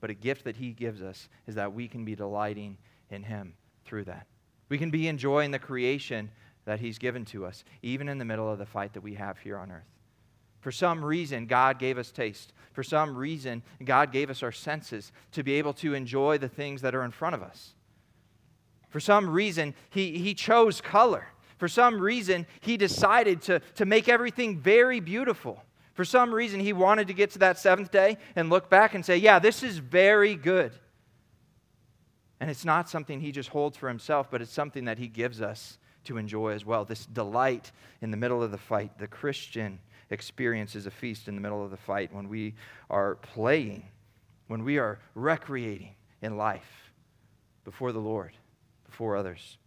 [0.00, 2.78] But a gift that He gives us is that we can be delighting
[3.10, 4.28] in Him through that.
[4.68, 6.30] We can be enjoying the creation
[6.64, 9.36] that He's given to us, even in the middle of the fight that we have
[9.38, 9.91] here on earth.
[10.62, 12.52] For some reason, God gave us taste.
[12.72, 16.80] For some reason, God gave us our senses to be able to enjoy the things
[16.82, 17.74] that are in front of us.
[18.88, 21.26] For some reason, he, he chose color.
[21.58, 25.64] For some reason, he decided to, to make everything very beautiful.
[25.94, 29.04] For some reason, he wanted to get to that seventh day and look back and
[29.04, 30.72] say, Yeah, this is very good.
[32.38, 35.42] And it's not something he just holds for himself, but it's something that he gives
[35.42, 36.84] us to enjoy as well.
[36.84, 38.98] This delight in the middle of the fight.
[38.98, 39.80] The Christian
[40.12, 42.54] experiences a feast in the middle of the fight when we
[42.90, 43.84] are playing,
[44.46, 46.92] when we are recreating in life
[47.64, 48.32] before the Lord
[48.84, 49.58] before others.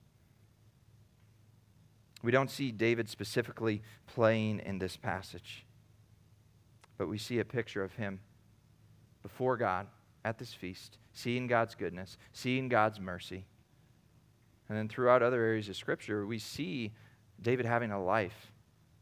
[2.21, 5.65] We don't see David specifically playing in this passage,
[6.97, 8.19] but we see a picture of him
[9.21, 9.87] before God
[10.23, 13.45] at this feast, seeing God's goodness, seeing God's mercy.
[14.69, 16.93] And then throughout other areas of Scripture, we see
[17.41, 18.51] David having a life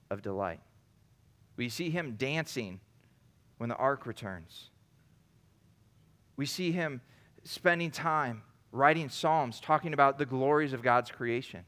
[0.10, 0.60] of delight.
[1.56, 2.80] We see him dancing
[3.58, 4.70] when the ark returns.
[6.36, 7.02] We see him
[7.44, 8.42] spending time
[8.72, 11.66] writing Psalms talking about the glories of God's creation.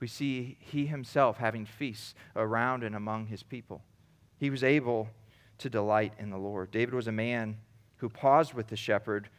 [0.00, 3.82] We see he himself having feasts around and among his people.
[4.38, 5.08] He was able
[5.58, 6.70] to delight in the Lord.
[6.70, 7.56] David was a man
[7.96, 9.30] who paused with the shepherd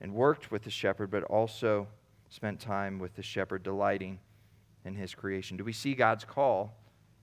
[0.00, 1.88] and worked with the shepherd, but also
[2.28, 4.20] spent time with the shepherd, delighting
[4.84, 5.56] in his creation?
[5.56, 6.74] Do we see God's call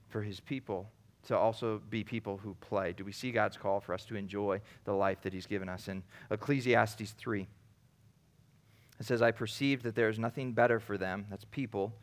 [0.09, 0.89] for his people
[1.25, 2.93] to also be people who play?
[2.93, 5.87] Do we see God's call for us to enjoy the life that he's given us?
[5.87, 7.47] In Ecclesiastes 3,
[8.99, 11.93] it says, I perceive that there is nothing better for them, that's people,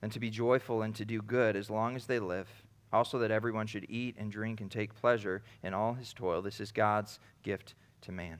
[0.00, 2.48] than to be joyful and to do good as long as they live.
[2.92, 6.42] Also, that everyone should eat and drink and take pleasure in all his toil.
[6.42, 8.38] This is God's gift to man.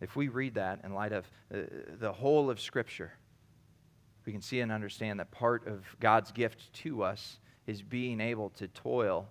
[0.00, 1.24] If we read that in light of
[1.54, 1.58] uh,
[2.00, 3.12] the whole of Scripture,
[4.24, 8.50] we can see and understand that part of God's gift to us is being able
[8.50, 9.28] to toil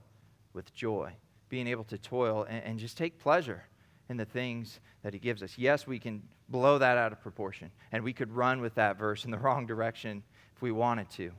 [0.53, 1.11] with joy,
[1.49, 3.63] being able to toil and, and just take pleasure
[4.09, 5.57] in the things that He gives us.
[5.57, 9.25] Yes, we can blow that out of proportion, and we could run with that verse
[9.25, 10.23] in the wrong direction
[10.55, 11.31] if we wanted to.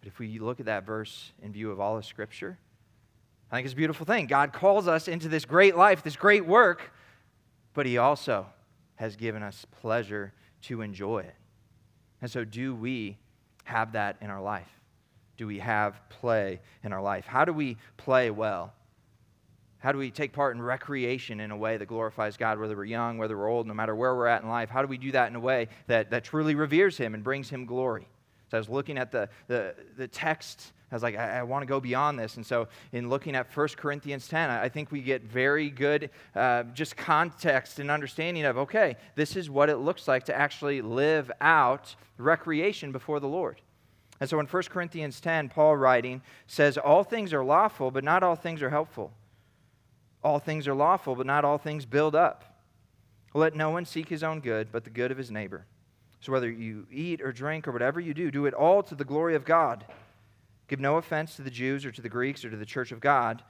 [0.00, 2.58] But if we look at that verse in view of all of Scripture,
[3.50, 4.26] I think it's a beautiful thing.
[4.26, 6.92] God calls us into this great life, this great work,
[7.72, 8.46] but He also
[8.96, 10.32] has given us pleasure
[10.62, 11.34] to enjoy it.
[12.20, 13.18] And so, do we
[13.64, 14.73] have that in our life?
[15.36, 17.26] Do we have play in our life?
[17.26, 18.72] How do we play well?
[19.84, 22.84] How do we take part in recreation in a way that glorifies God, whether we're
[22.84, 24.70] young, whether we're old, no matter where we're at in life?
[24.70, 27.50] How do we do that in a way that, that truly reveres Him and brings
[27.50, 28.08] Him glory?
[28.50, 30.72] So I was looking at the, the, the text.
[30.90, 32.36] I was like, I, I want to go beyond this.
[32.36, 36.08] And so, in looking at 1 Corinthians 10, I, I think we get very good
[36.34, 40.80] uh, just context and understanding of, okay, this is what it looks like to actually
[40.80, 43.60] live out recreation before the Lord.
[44.24, 48.22] And so in 1 Corinthians 10, Paul writing says, All things are lawful, but not
[48.22, 49.12] all things are helpful.
[50.22, 52.56] All things are lawful, but not all things build up.
[53.34, 55.66] Let no one seek his own good, but the good of his neighbor.
[56.22, 59.04] So whether you eat or drink or whatever you do, do it all to the
[59.04, 59.84] glory of God.
[60.68, 63.00] Give no offense to the Jews or to the Greeks or to the church of
[63.00, 63.42] God,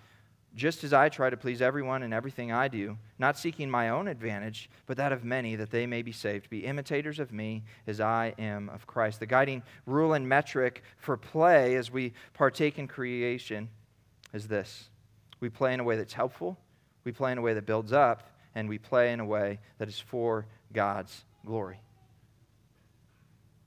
[0.54, 4.08] just as I try to please everyone in everything I do, not seeking my own
[4.08, 6.48] advantage, but that of many, that they may be saved.
[6.48, 9.20] Be imitators of me as I am of Christ.
[9.20, 13.68] The guiding rule and metric for play as we partake in creation
[14.32, 14.88] is this
[15.40, 16.58] we play in a way that's helpful
[17.04, 19.88] we play in a way that builds up, and we play in a way that
[19.88, 21.80] is for God's glory.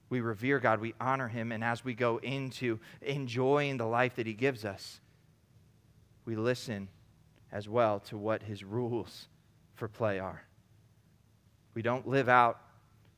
[0.09, 4.25] We revere God, we honor Him, and as we go into enjoying the life that
[4.25, 4.99] He gives us,
[6.28, 6.89] we listen
[7.51, 9.30] as well to what His rules
[9.75, 10.43] for play are.
[11.73, 12.59] We don't live out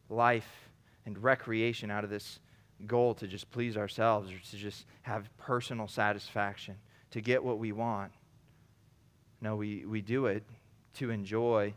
[0.09, 0.69] life
[1.05, 2.39] and recreation out of this
[2.85, 6.75] goal to just please ourselves or to just have personal satisfaction,
[7.09, 8.11] to get what we want.
[9.41, 10.43] No, we, we do it
[10.95, 11.73] to enjoy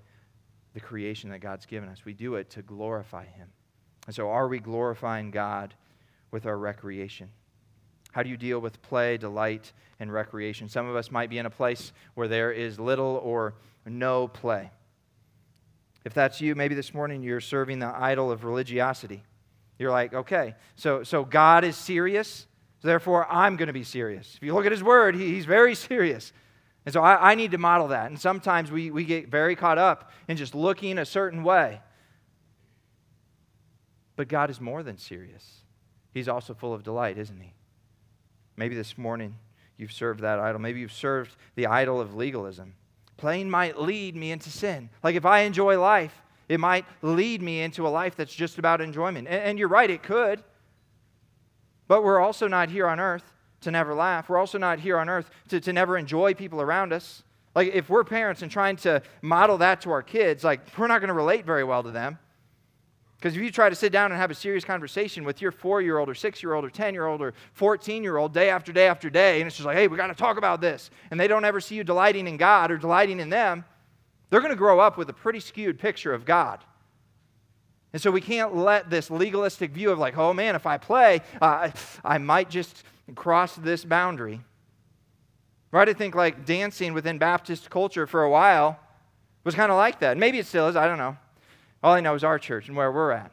[0.75, 2.05] the creation that God's given us.
[2.05, 3.49] We do it to glorify Him.
[4.07, 5.75] And so, are we glorifying God
[6.31, 7.31] with our recreation?
[8.13, 10.69] How do you deal with play, delight, and recreation?
[10.69, 13.55] Some of us might be in a place where there is little or
[13.85, 14.71] no play.
[16.05, 19.23] If that's you, maybe this morning you're serving the idol of religiosity.
[19.79, 22.47] You're like, okay, so, so God is serious,
[22.83, 24.35] therefore I'm going to be serious.
[24.37, 26.33] If you look at His Word, he, He's very serious.
[26.85, 28.07] And so I, I, need to model that.
[28.07, 31.81] And sometimes we, we get very caught up in just looking a certain way.
[34.17, 35.63] But God is more than serious,
[36.13, 37.55] He's also full of delight, isn't He?
[38.63, 39.35] Maybe this morning
[39.77, 40.61] you've served that idol.
[40.61, 42.75] Maybe you've served the idol of legalism.
[43.17, 44.89] Playing might lead me into sin.
[45.03, 48.81] Like if I enjoy life, it might lead me into a life that's just about
[48.81, 49.27] enjoyment.
[49.27, 50.45] And, and you're right, it could.
[51.89, 53.25] But we're also not here on earth
[53.63, 54.29] to never laugh.
[54.29, 57.25] We're also not here on earth to, to never enjoy people around us.
[57.57, 61.01] Like, if we're parents and trying to model that to our kids, like, we're not
[61.01, 62.17] going to relate very well to them.
[63.23, 65.81] Because if you try to sit down and have a serious conversation with your four
[65.81, 68.51] year old or six year old or 10 year old or 14 year old day
[68.51, 70.91] after day after day, and it's just like, hey, we got to talk about this,
[71.09, 73.65] and they don't ever see you delighting in God or delighting in them,
[74.29, 76.65] they're going to grow up with a pretty skewed picture of God.
[77.93, 81.21] And so we can't let this legalistic view of, like, oh man, if I play,
[81.41, 81.71] uh,
[82.05, 82.83] I might just
[83.15, 84.41] cross this boundary.
[85.71, 85.89] Right?
[85.89, 88.81] I think like dancing within Baptist culture for a while
[89.45, 90.19] was kind of like that.
[90.19, 91.17] Maybe it still is, I don't know.
[91.83, 93.33] All I know is our church and where we're at.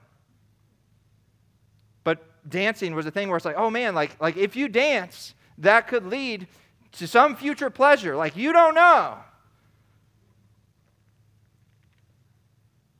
[2.03, 5.35] But dancing was a thing where it's like, oh man, like, like if you dance,
[5.59, 6.47] that could lead
[6.93, 8.15] to some future pleasure.
[8.15, 9.17] Like you don't know.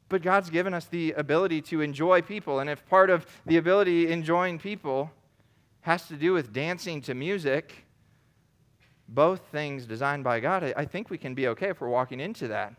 [0.07, 2.59] But God's given us the ability to enjoy people.
[2.59, 5.11] And if part of the ability enjoying people
[5.81, 7.85] has to do with dancing to music,
[9.07, 12.47] both things designed by God, I think we can be okay if we're walking into
[12.49, 12.73] that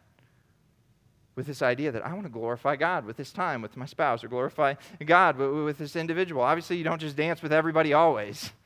[1.34, 4.24] with this idea that I want to glorify God with this time with my spouse
[4.24, 4.74] or glorify
[5.04, 6.42] God with this individual.
[6.42, 8.50] Obviously, you don't just dance with everybody always.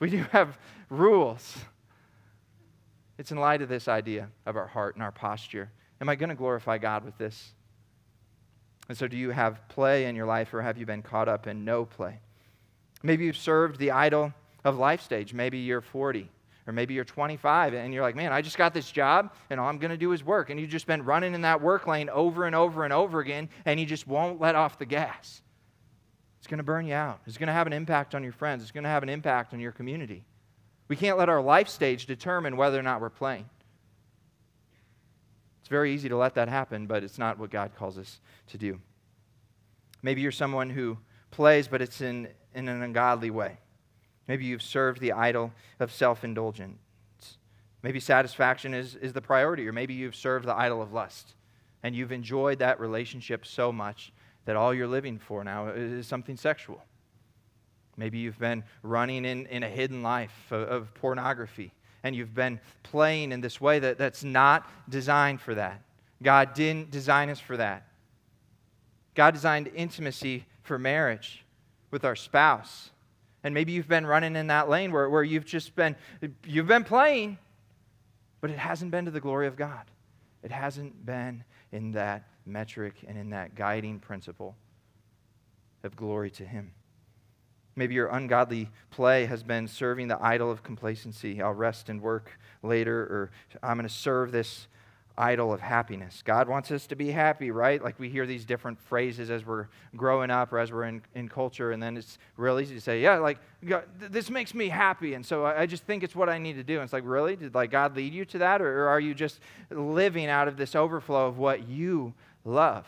[0.00, 0.58] We do have
[0.90, 1.56] rules.
[3.16, 5.70] It's in light of this idea of our heart and our posture.
[6.00, 7.52] Am I going to glorify God with this?
[8.88, 11.46] And so, do you have play in your life, or have you been caught up
[11.46, 12.18] in no play?
[13.02, 14.34] Maybe you've served the idol
[14.64, 15.32] of life stage.
[15.32, 16.28] Maybe you're 40,
[16.66, 19.68] or maybe you're 25, and you're like, man, I just got this job, and all
[19.68, 20.50] I'm going to do is work.
[20.50, 23.48] And you've just been running in that work lane over and over and over again,
[23.66, 25.42] and you just won't let off the gas.
[26.38, 27.20] It's going to burn you out.
[27.26, 28.62] It's going to have an impact on your friends.
[28.62, 30.24] It's going to have an impact on your community.
[30.88, 33.48] We can't let our life stage determine whether or not we're playing.
[35.60, 38.58] It's very easy to let that happen, but it's not what God calls us to
[38.58, 38.78] do.
[40.02, 40.98] Maybe you're someone who
[41.30, 43.56] plays, but it's in, in an ungodly way.
[44.28, 46.78] Maybe you've served the idol of self indulgence.
[47.82, 51.34] Maybe satisfaction is, is the priority, or maybe you've served the idol of lust
[51.82, 54.10] and you've enjoyed that relationship so much
[54.46, 56.82] that all you're living for now is something sexual.
[57.98, 61.72] Maybe you've been running in, in a hidden life of, of pornography
[62.02, 65.82] and you've been playing in this way that, that's not designed for that.
[66.22, 67.86] God didn't design us for that.
[69.14, 71.44] God designed intimacy for marriage
[71.90, 72.90] with our spouse.
[73.44, 75.94] And maybe you've been running in that lane where, where you've just been,
[76.44, 77.38] you've been playing,
[78.40, 79.84] but it hasn't been to the glory of God.
[80.42, 84.56] It hasn't been in that metric and in that guiding principle
[85.82, 86.72] of glory to Him.
[87.76, 91.42] Maybe your ungodly play has been serving the idol of complacency.
[91.42, 93.30] I'll rest and work later, or
[93.62, 94.68] I'm going to serve this
[95.16, 96.22] idol of happiness.
[96.24, 97.82] God wants us to be happy, right?
[97.82, 101.28] Like we hear these different phrases as we're growing up or as we're in, in
[101.28, 105.14] culture, and then it's real easy to say, yeah, like, God, this makes me happy,
[105.14, 106.74] and so I, I, just think it's what I need to do.
[106.74, 107.36] And it's like, really?
[107.36, 109.38] Did like God lead you to that, or, or are you just
[109.70, 112.12] living out of this overflow of what you
[112.44, 112.86] love?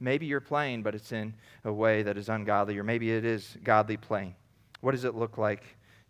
[0.00, 3.58] Maybe you're playing, but it's in a way that is ungodly, or maybe it is
[3.62, 4.34] godly playing.
[4.80, 5.64] What does it look like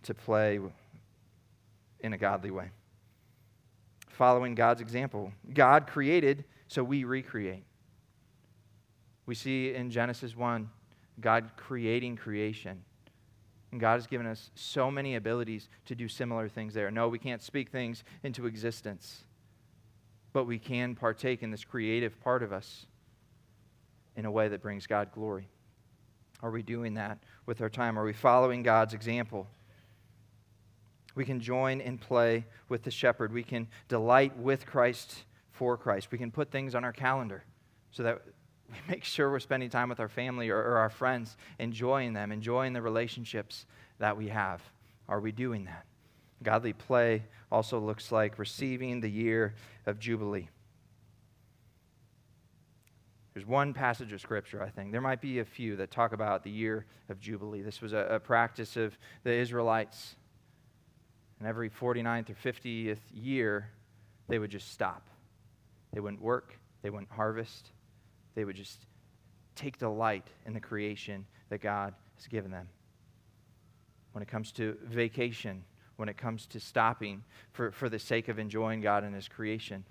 [0.05, 0.61] to play
[1.99, 2.71] in a godly way?
[4.21, 5.33] Following God's example.
[5.55, 7.65] God created, so we recreate.
[9.25, 10.69] We see in Genesis 1
[11.21, 12.85] God creating creation.
[13.73, 16.91] And God has given us so many abilities to do similar things there.
[16.91, 19.25] No, we can't speak things into existence,
[20.35, 22.85] but we can partake in this creative part of us
[24.17, 25.49] in a way that brings God glory?
[26.43, 27.99] Are we doing that with our time?
[27.99, 29.47] Are we following God's example?
[31.21, 33.31] We can join and play with the shepherd.
[33.31, 36.11] We can delight with Christ for Christ.
[36.11, 37.45] We can put things on our calendar
[37.91, 38.23] so that
[38.67, 42.33] we make sure we're spending time with our family or, or our friends, enjoying them,
[42.33, 43.67] enjoying the relationships
[43.99, 44.63] that we have.
[45.11, 45.85] Are we doing that?
[46.43, 49.55] Godly play also looks like receiving the year
[49.85, 50.49] of Jubilee.
[53.35, 54.91] There's one passage of Scripture, I think.
[54.91, 57.61] There might be a few that talk about the year of Jubilee.
[57.61, 60.17] This was a, a practice of the Israelites.
[61.41, 63.69] And every 49th or 50th year,
[64.29, 65.09] they would just stop.
[65.93, 67.71] They wouldn't work, they wouldn't harvest.
[68.37, 68.87] They would just
[69.57, 72.69] take delight in the creation that God has given them.
[74.13, 75.65] When it comes to vacation,
[75.97, 79.85] when it comes to stopping for, for the sake of enjoying God and His creation,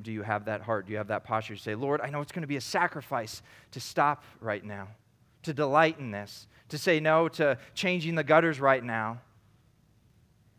[0.00, 0.86] do you have that heart?
[0.86, 2.62] Do you have that posture to say, Lord, I know it's going to be a
[2.62, 4.88] sacrifice to stop right now,
[5.42, 9.20] to delight in this, to say no to changing the gutters right now,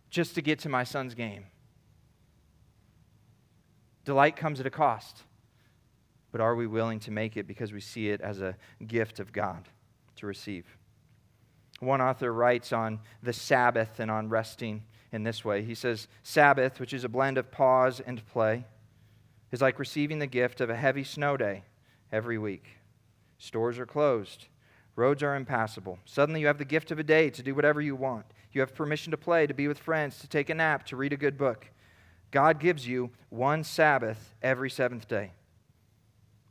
[0.09, 1.45] just to get to my son's game?
[4.05, 5.23] Delight comes at a cost,
[6.31, 8.55] but are we willing to make it because we see it as a
[8.85, 9.67] gift of God
[10.17, 10.65] to receive?
[11.79, 15.61] One author writes on the Sabbath and on resting in this way.
[15.63, 18.65] He says, Sabbath, which is a blend of pause and play
[19.51, 21.63] is like receiving the gift of a heavy snow day
[22.11, 22.65] every week.
[23.37, 24.47] Stores are closed,
[24.95, 25.99] roads are impassable.
[26.05, 28.25] Suddenly, you have the gift of a day to do whatever you want.
[28.57, 31.13] You have permission to play, to be with friends, to take a nap, to read
[31.13, 31.67] a good book.
[32.31, 35.33] God gives you one Sabbath every seventh day.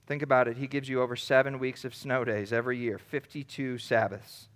[0.07, 0.57] Think about it.
[0.57, 4.46] He gives you over seven weeks of snow days every year, 52 Sabbaths.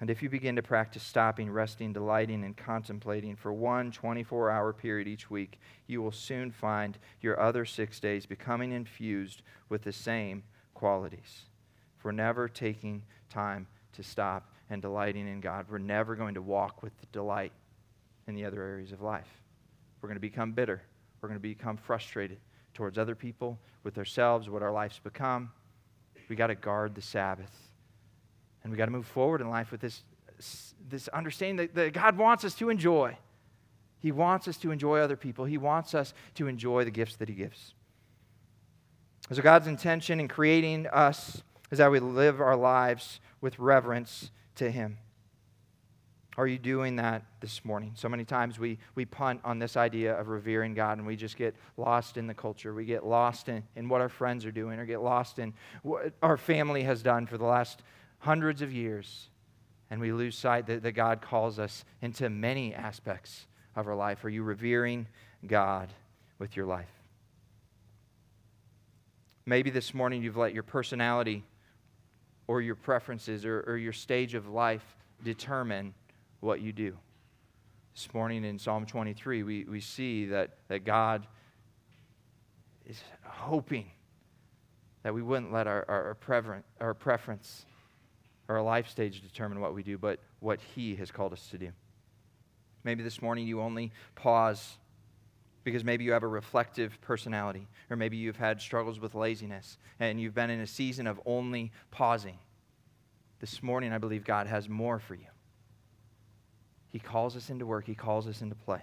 [0.00, 4.72] And if you begin to practice stopping, resting, delighting, and contemplating for one 24 hour
[4.72, 9.92] period each week, you will soon find your other six days becoming infused with the
[9.92, 10.42] same
[10.74, 11.44] qualities.
[11.98, 16.82] For never taking time to stop and delighting in God, we're never going to walk
[16.82, 17.52] with delight
[18.26, 19.28] in the other areas of life.
[20.00, 20.82] We're going to become bitter.
[21.20, 22.38] We're going to become frustrated
[22.74, 25.50] towards other people, with ourselves, what our life's become.
[26.28, 27.50] We got to guard the Sabbath
[28.62, 30.02] and we got to move forward in life with this,
[30.88, 33.16] this understanding that, that God wants us to enjoy.
[33.98, 37.28] He wants us to enjoy other people, He wants us to enjoy the gifts that
[37.28, 37.74] He gives.
[39.32, 44.70] So, God's intention in creating us is that we live our lives with reverence to
[44.70, 44.98] Him.
[46.38, 47.92] Are you doing that this morning?
[47.96, 51.36] So many times we, we punt on this idea of revering God and we just
[51.36, 52.72] get lost in the culture.
[52.72, 55.52] We get lost in, in what our friends are doing or get lost in
[55.82, 57.82] what our family has done for the last
[58.20, 59.30] hundreds of years.
[59.90, 64.24] And we lose sight that, that God calls us into many aspects of our life.
[64.24, 65.08] Are you revering
[65.44, 65.92] God
[66.38, 66.86] with your life?
[69.44, 71.42] Maybe this morning you've let your personality
[72.48, 75.94] or your preferences or, or your stage of life determine
[76.40, 76.96] what you do.
[77.94, 81.26] This morning in Psalm 23, we, we see that, that God
[82.86, 83.90] is hoping
[85.02, 87.66] that we wouldn't let our, our, preference, our preference
[88.48, 91.58] or our life stage determine what we do, but what He has called us to
[91.58, 91.70] do.
[92.84, 94.78] Maybe this morning you only pause
[95.68, 100.18] because maybe you have a reflective personality, or maybe you've had struggles with laziness, and
[100.18, 102.38] you've been in a season of only pausing.
[103.38, 105.26] This morning, I believe God has more for you.
[106.88, 108.80] He calls us into work, He calls us into play.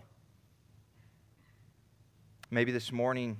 [2.51, 3.39] Maybe this morning,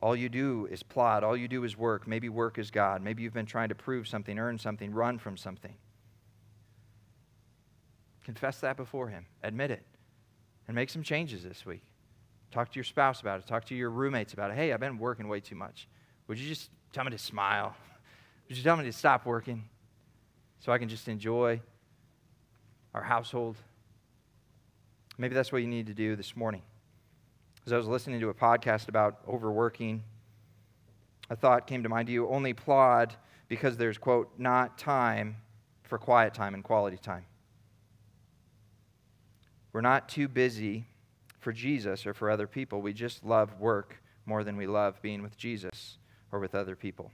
[0.00, 2.06] all you do is plod, all you do is work.
[2.06, 3.02] Maybe work is God.
[3.02, 5.74] Maybe you've been trying to prove something, earn something, run from something.
[8.22, 9.82] Confess that before Him, admit it,
[10.68, 11.82] and make some changes this week.
[12.54, 14.56] Talk to your spouse about it, talk to your roommates about it.
[14.56, 15.88] Hey, I've been working way too much.
[16.28, 17.74] Would you just tell me to smile?
[18.48, 19.64] Would you tell me to stop working
[20.60, 21.60] so I can just enjoy
[22.94, 23.56] our household.
[25.18, 26.62] Maybe that's what you need to do this morning.
[27.66, 30.02] As I was listening to a podcast about overworking,
[31.28, 32.06] a thought came to mind.
[32.06, 33.14] Do you only plod
[33.48, 35.36] because there's, quote, not time
[35.82, 37.24] for quiet time and quality time?
[39.72, 40.86] We're not too busy
[41.44, 42.82] for Jesus or for other people.
[42.82, 45.98] We just love work more than we love being with Jesus
[46.32, 47.12] or with other people.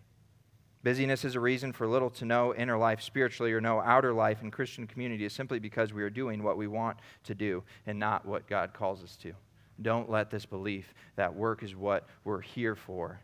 [0.82, 4.40] Busyness is a reason for little to no inner life spiritually or no outer life
[4.40, 7.98] in Christian community is simply because we are doing what we want to do and
[7.98, 9.34] not what God calls us to.
[9.82, 13.20] Don't let this belief that work is what we're here for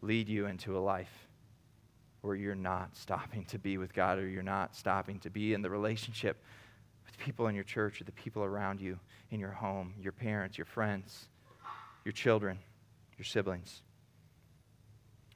[0.00, 1.28] lead you into a life
[2.22, 5.62] where you're not stopping to be with God or you're not stopping to be in
[5.62, 6.42] the relationship
[7.18, 8.98] with people in your church or the people around you
[9.30, 11.28] in your home, your parents, your friends,
[12.04, 12.58] your children,
[13.16, 13.82] your siblings.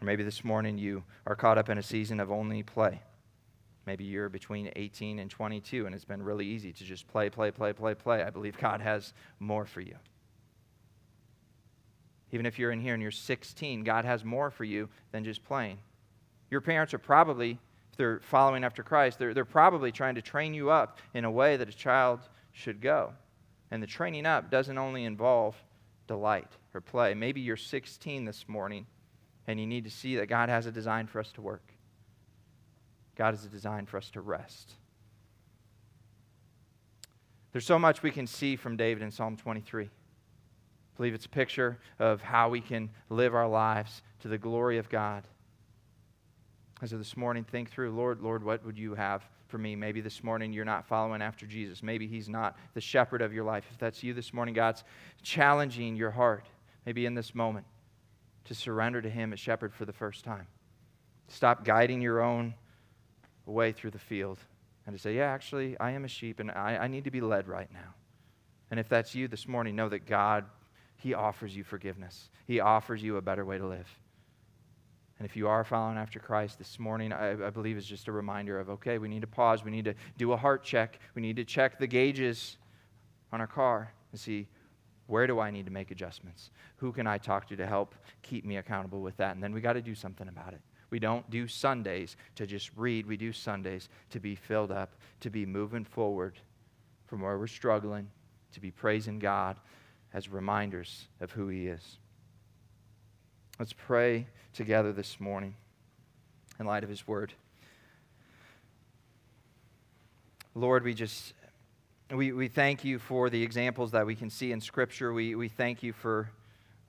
[0.00, 3.02] Or maybe this morning you are caught up in a season of only play.
[3.84, 7.50] Maybe you're between 18 and 22, and it's been really easy to just play, play,
[7.50, 8.22] play, play, play.
[8.22, 9.96] I believe God has more for you.
[12.30, 15.44] Even if you're in here and you're 16, God has more for you than just
[15.44, 15.78] playing.
[16.48, 17.58] Your parents are probably,
[17.96, 21.56] they're following after Christ, they're, they're probably trying to train you up in a way
[21.56, 22.20] that a child
[22.52, 23.12] should go.
[23.70, 25.56] And the training up doesn't only involve
[26.06, 27.14] delight or play.
[27.14, 28.86] Maybe you're 16 this morning
[29.46, 31.72] and you need to see that God has a design for us to work.
[33.16, 34.74] God has a design for us to rest.
[37.52, 39.84] There's so much we can see from David in Psalm 23.
[39.84, 39.88] I
[40.96, 44.88] believe it's a picture of how we can live our lives to the glory of
[44.88, 45.24] God.
[46.82, 49.76] As of this morning, think through, Lord, Lord, what would you have for me?
[49.76, 51.80] Maybe this morning you're not following after Jesus.
[51.80, 53.64] Maybe he's not the shepherd of your life.
[53.70, 54.82] If that's you this morning, God's
[55.22, 56.44] challenging your heart,
[56.84, 57.66] maybe in this moment
[58.46, 60.46] to surrender to Him as shepherd for the first time.
[61.28, 62.54] Stop guiding your own
[63.46, 64.38] way through the field
[64.86, 67.20] and to say, Yeah, actually, I am a sheep and I, I need to be
[67.20, 67.94] led right now.
[68.70, 70.44] And if that's you this morning, know that God,
[70.96, 73.88] He offers you forgiveness, He offers you a better way to live.
[75.22, 78.12] And if you are following after Christ this morning, I, I, believe is just a
[78.12, 79.62] reminder of okay, we need to pause.
[79.62, 80.98] We need to do a heart check.
[81.14, 82.56] We need to check the gauges
[83.32, 84.48] on our car and see
[85.06, 86.50] where do I need to make adjustments?
[86.78, 89.36] Who can I talk to to help keep me accountable with that?
[89.36, 90.60] And then we got to do something about it.
[90.90, 95.30] We don't do Sundays to just read, we do Sundays to be filled up, to
[95.30, 96.34] be moving forward
[97.06, 98.10] from where we're struggling,
[98.54, 99.56] to be praising God
[100.14, 101.98] as reminders of who He is.
[103.62, 105.54] Let's pray together this morning
[106.58, 107.32] in light of His Word.
[110.56, 111.32] Lord, we just
[112.12, 115.12] we, we thank you for the examples that we can see in Scripture.
[115.12, 116.28] We, we thank you for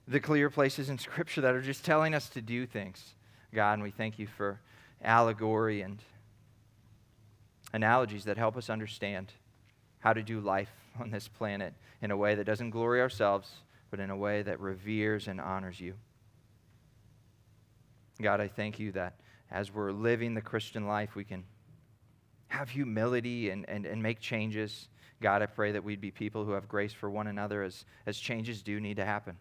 [0.08, 3.14] the clear places in Scripture that are just telling us to do things,
[3.54, 3.74] God.
[3.74, 4.58] And we thank you for
[5.00, 6.02] allegory and
[7.72, 9.30] analogies that help us understand
[10.00, 11.72] how to do life on this planet
[12.02, 13.48] in a way that doesn't glory ourselves,
[13.92, 15.94] but in a way that reveres and honors you.
[18.20, 19.14] God, I thank you that
[19.50, 21.44] as we're living the Christian life, we can
[22.48, 24.88] have humility and, and, and make changes
[25.24, 28.18] God, I pray that we'd be people who have grace for one another as, as
[28.18, 29.38] changes do need to happen.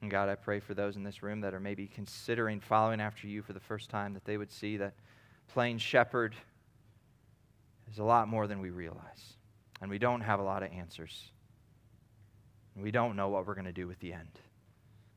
[0.00, 3.26] And God, I pray for those in this room that are maybe considering following after
[3.26, 4.94] you for the first time, that they would see that
[5.48, 6.34] plain shepherd
[7.92, 9.34] is a lot more than we realize.
[9.82, 11.32] And we don't have a lot of answers.
[12.74, 14.38] And we don't know what we're going to do with the end.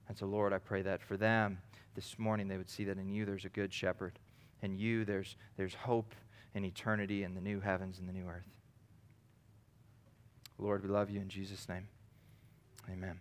[0.07, 1.59] And so, Lord, I pray that for them
[1.95, 4.19] this morning, they would see that in you there's a good shepherd.
[4.61, 6.15] In you there's, there's hope
[6.53, 8.47] in eternity and the new heavens and the new earth.
[10.57, 11.87] Lord, we love you in Jesus' name.
[12.89, 13.19] Amen.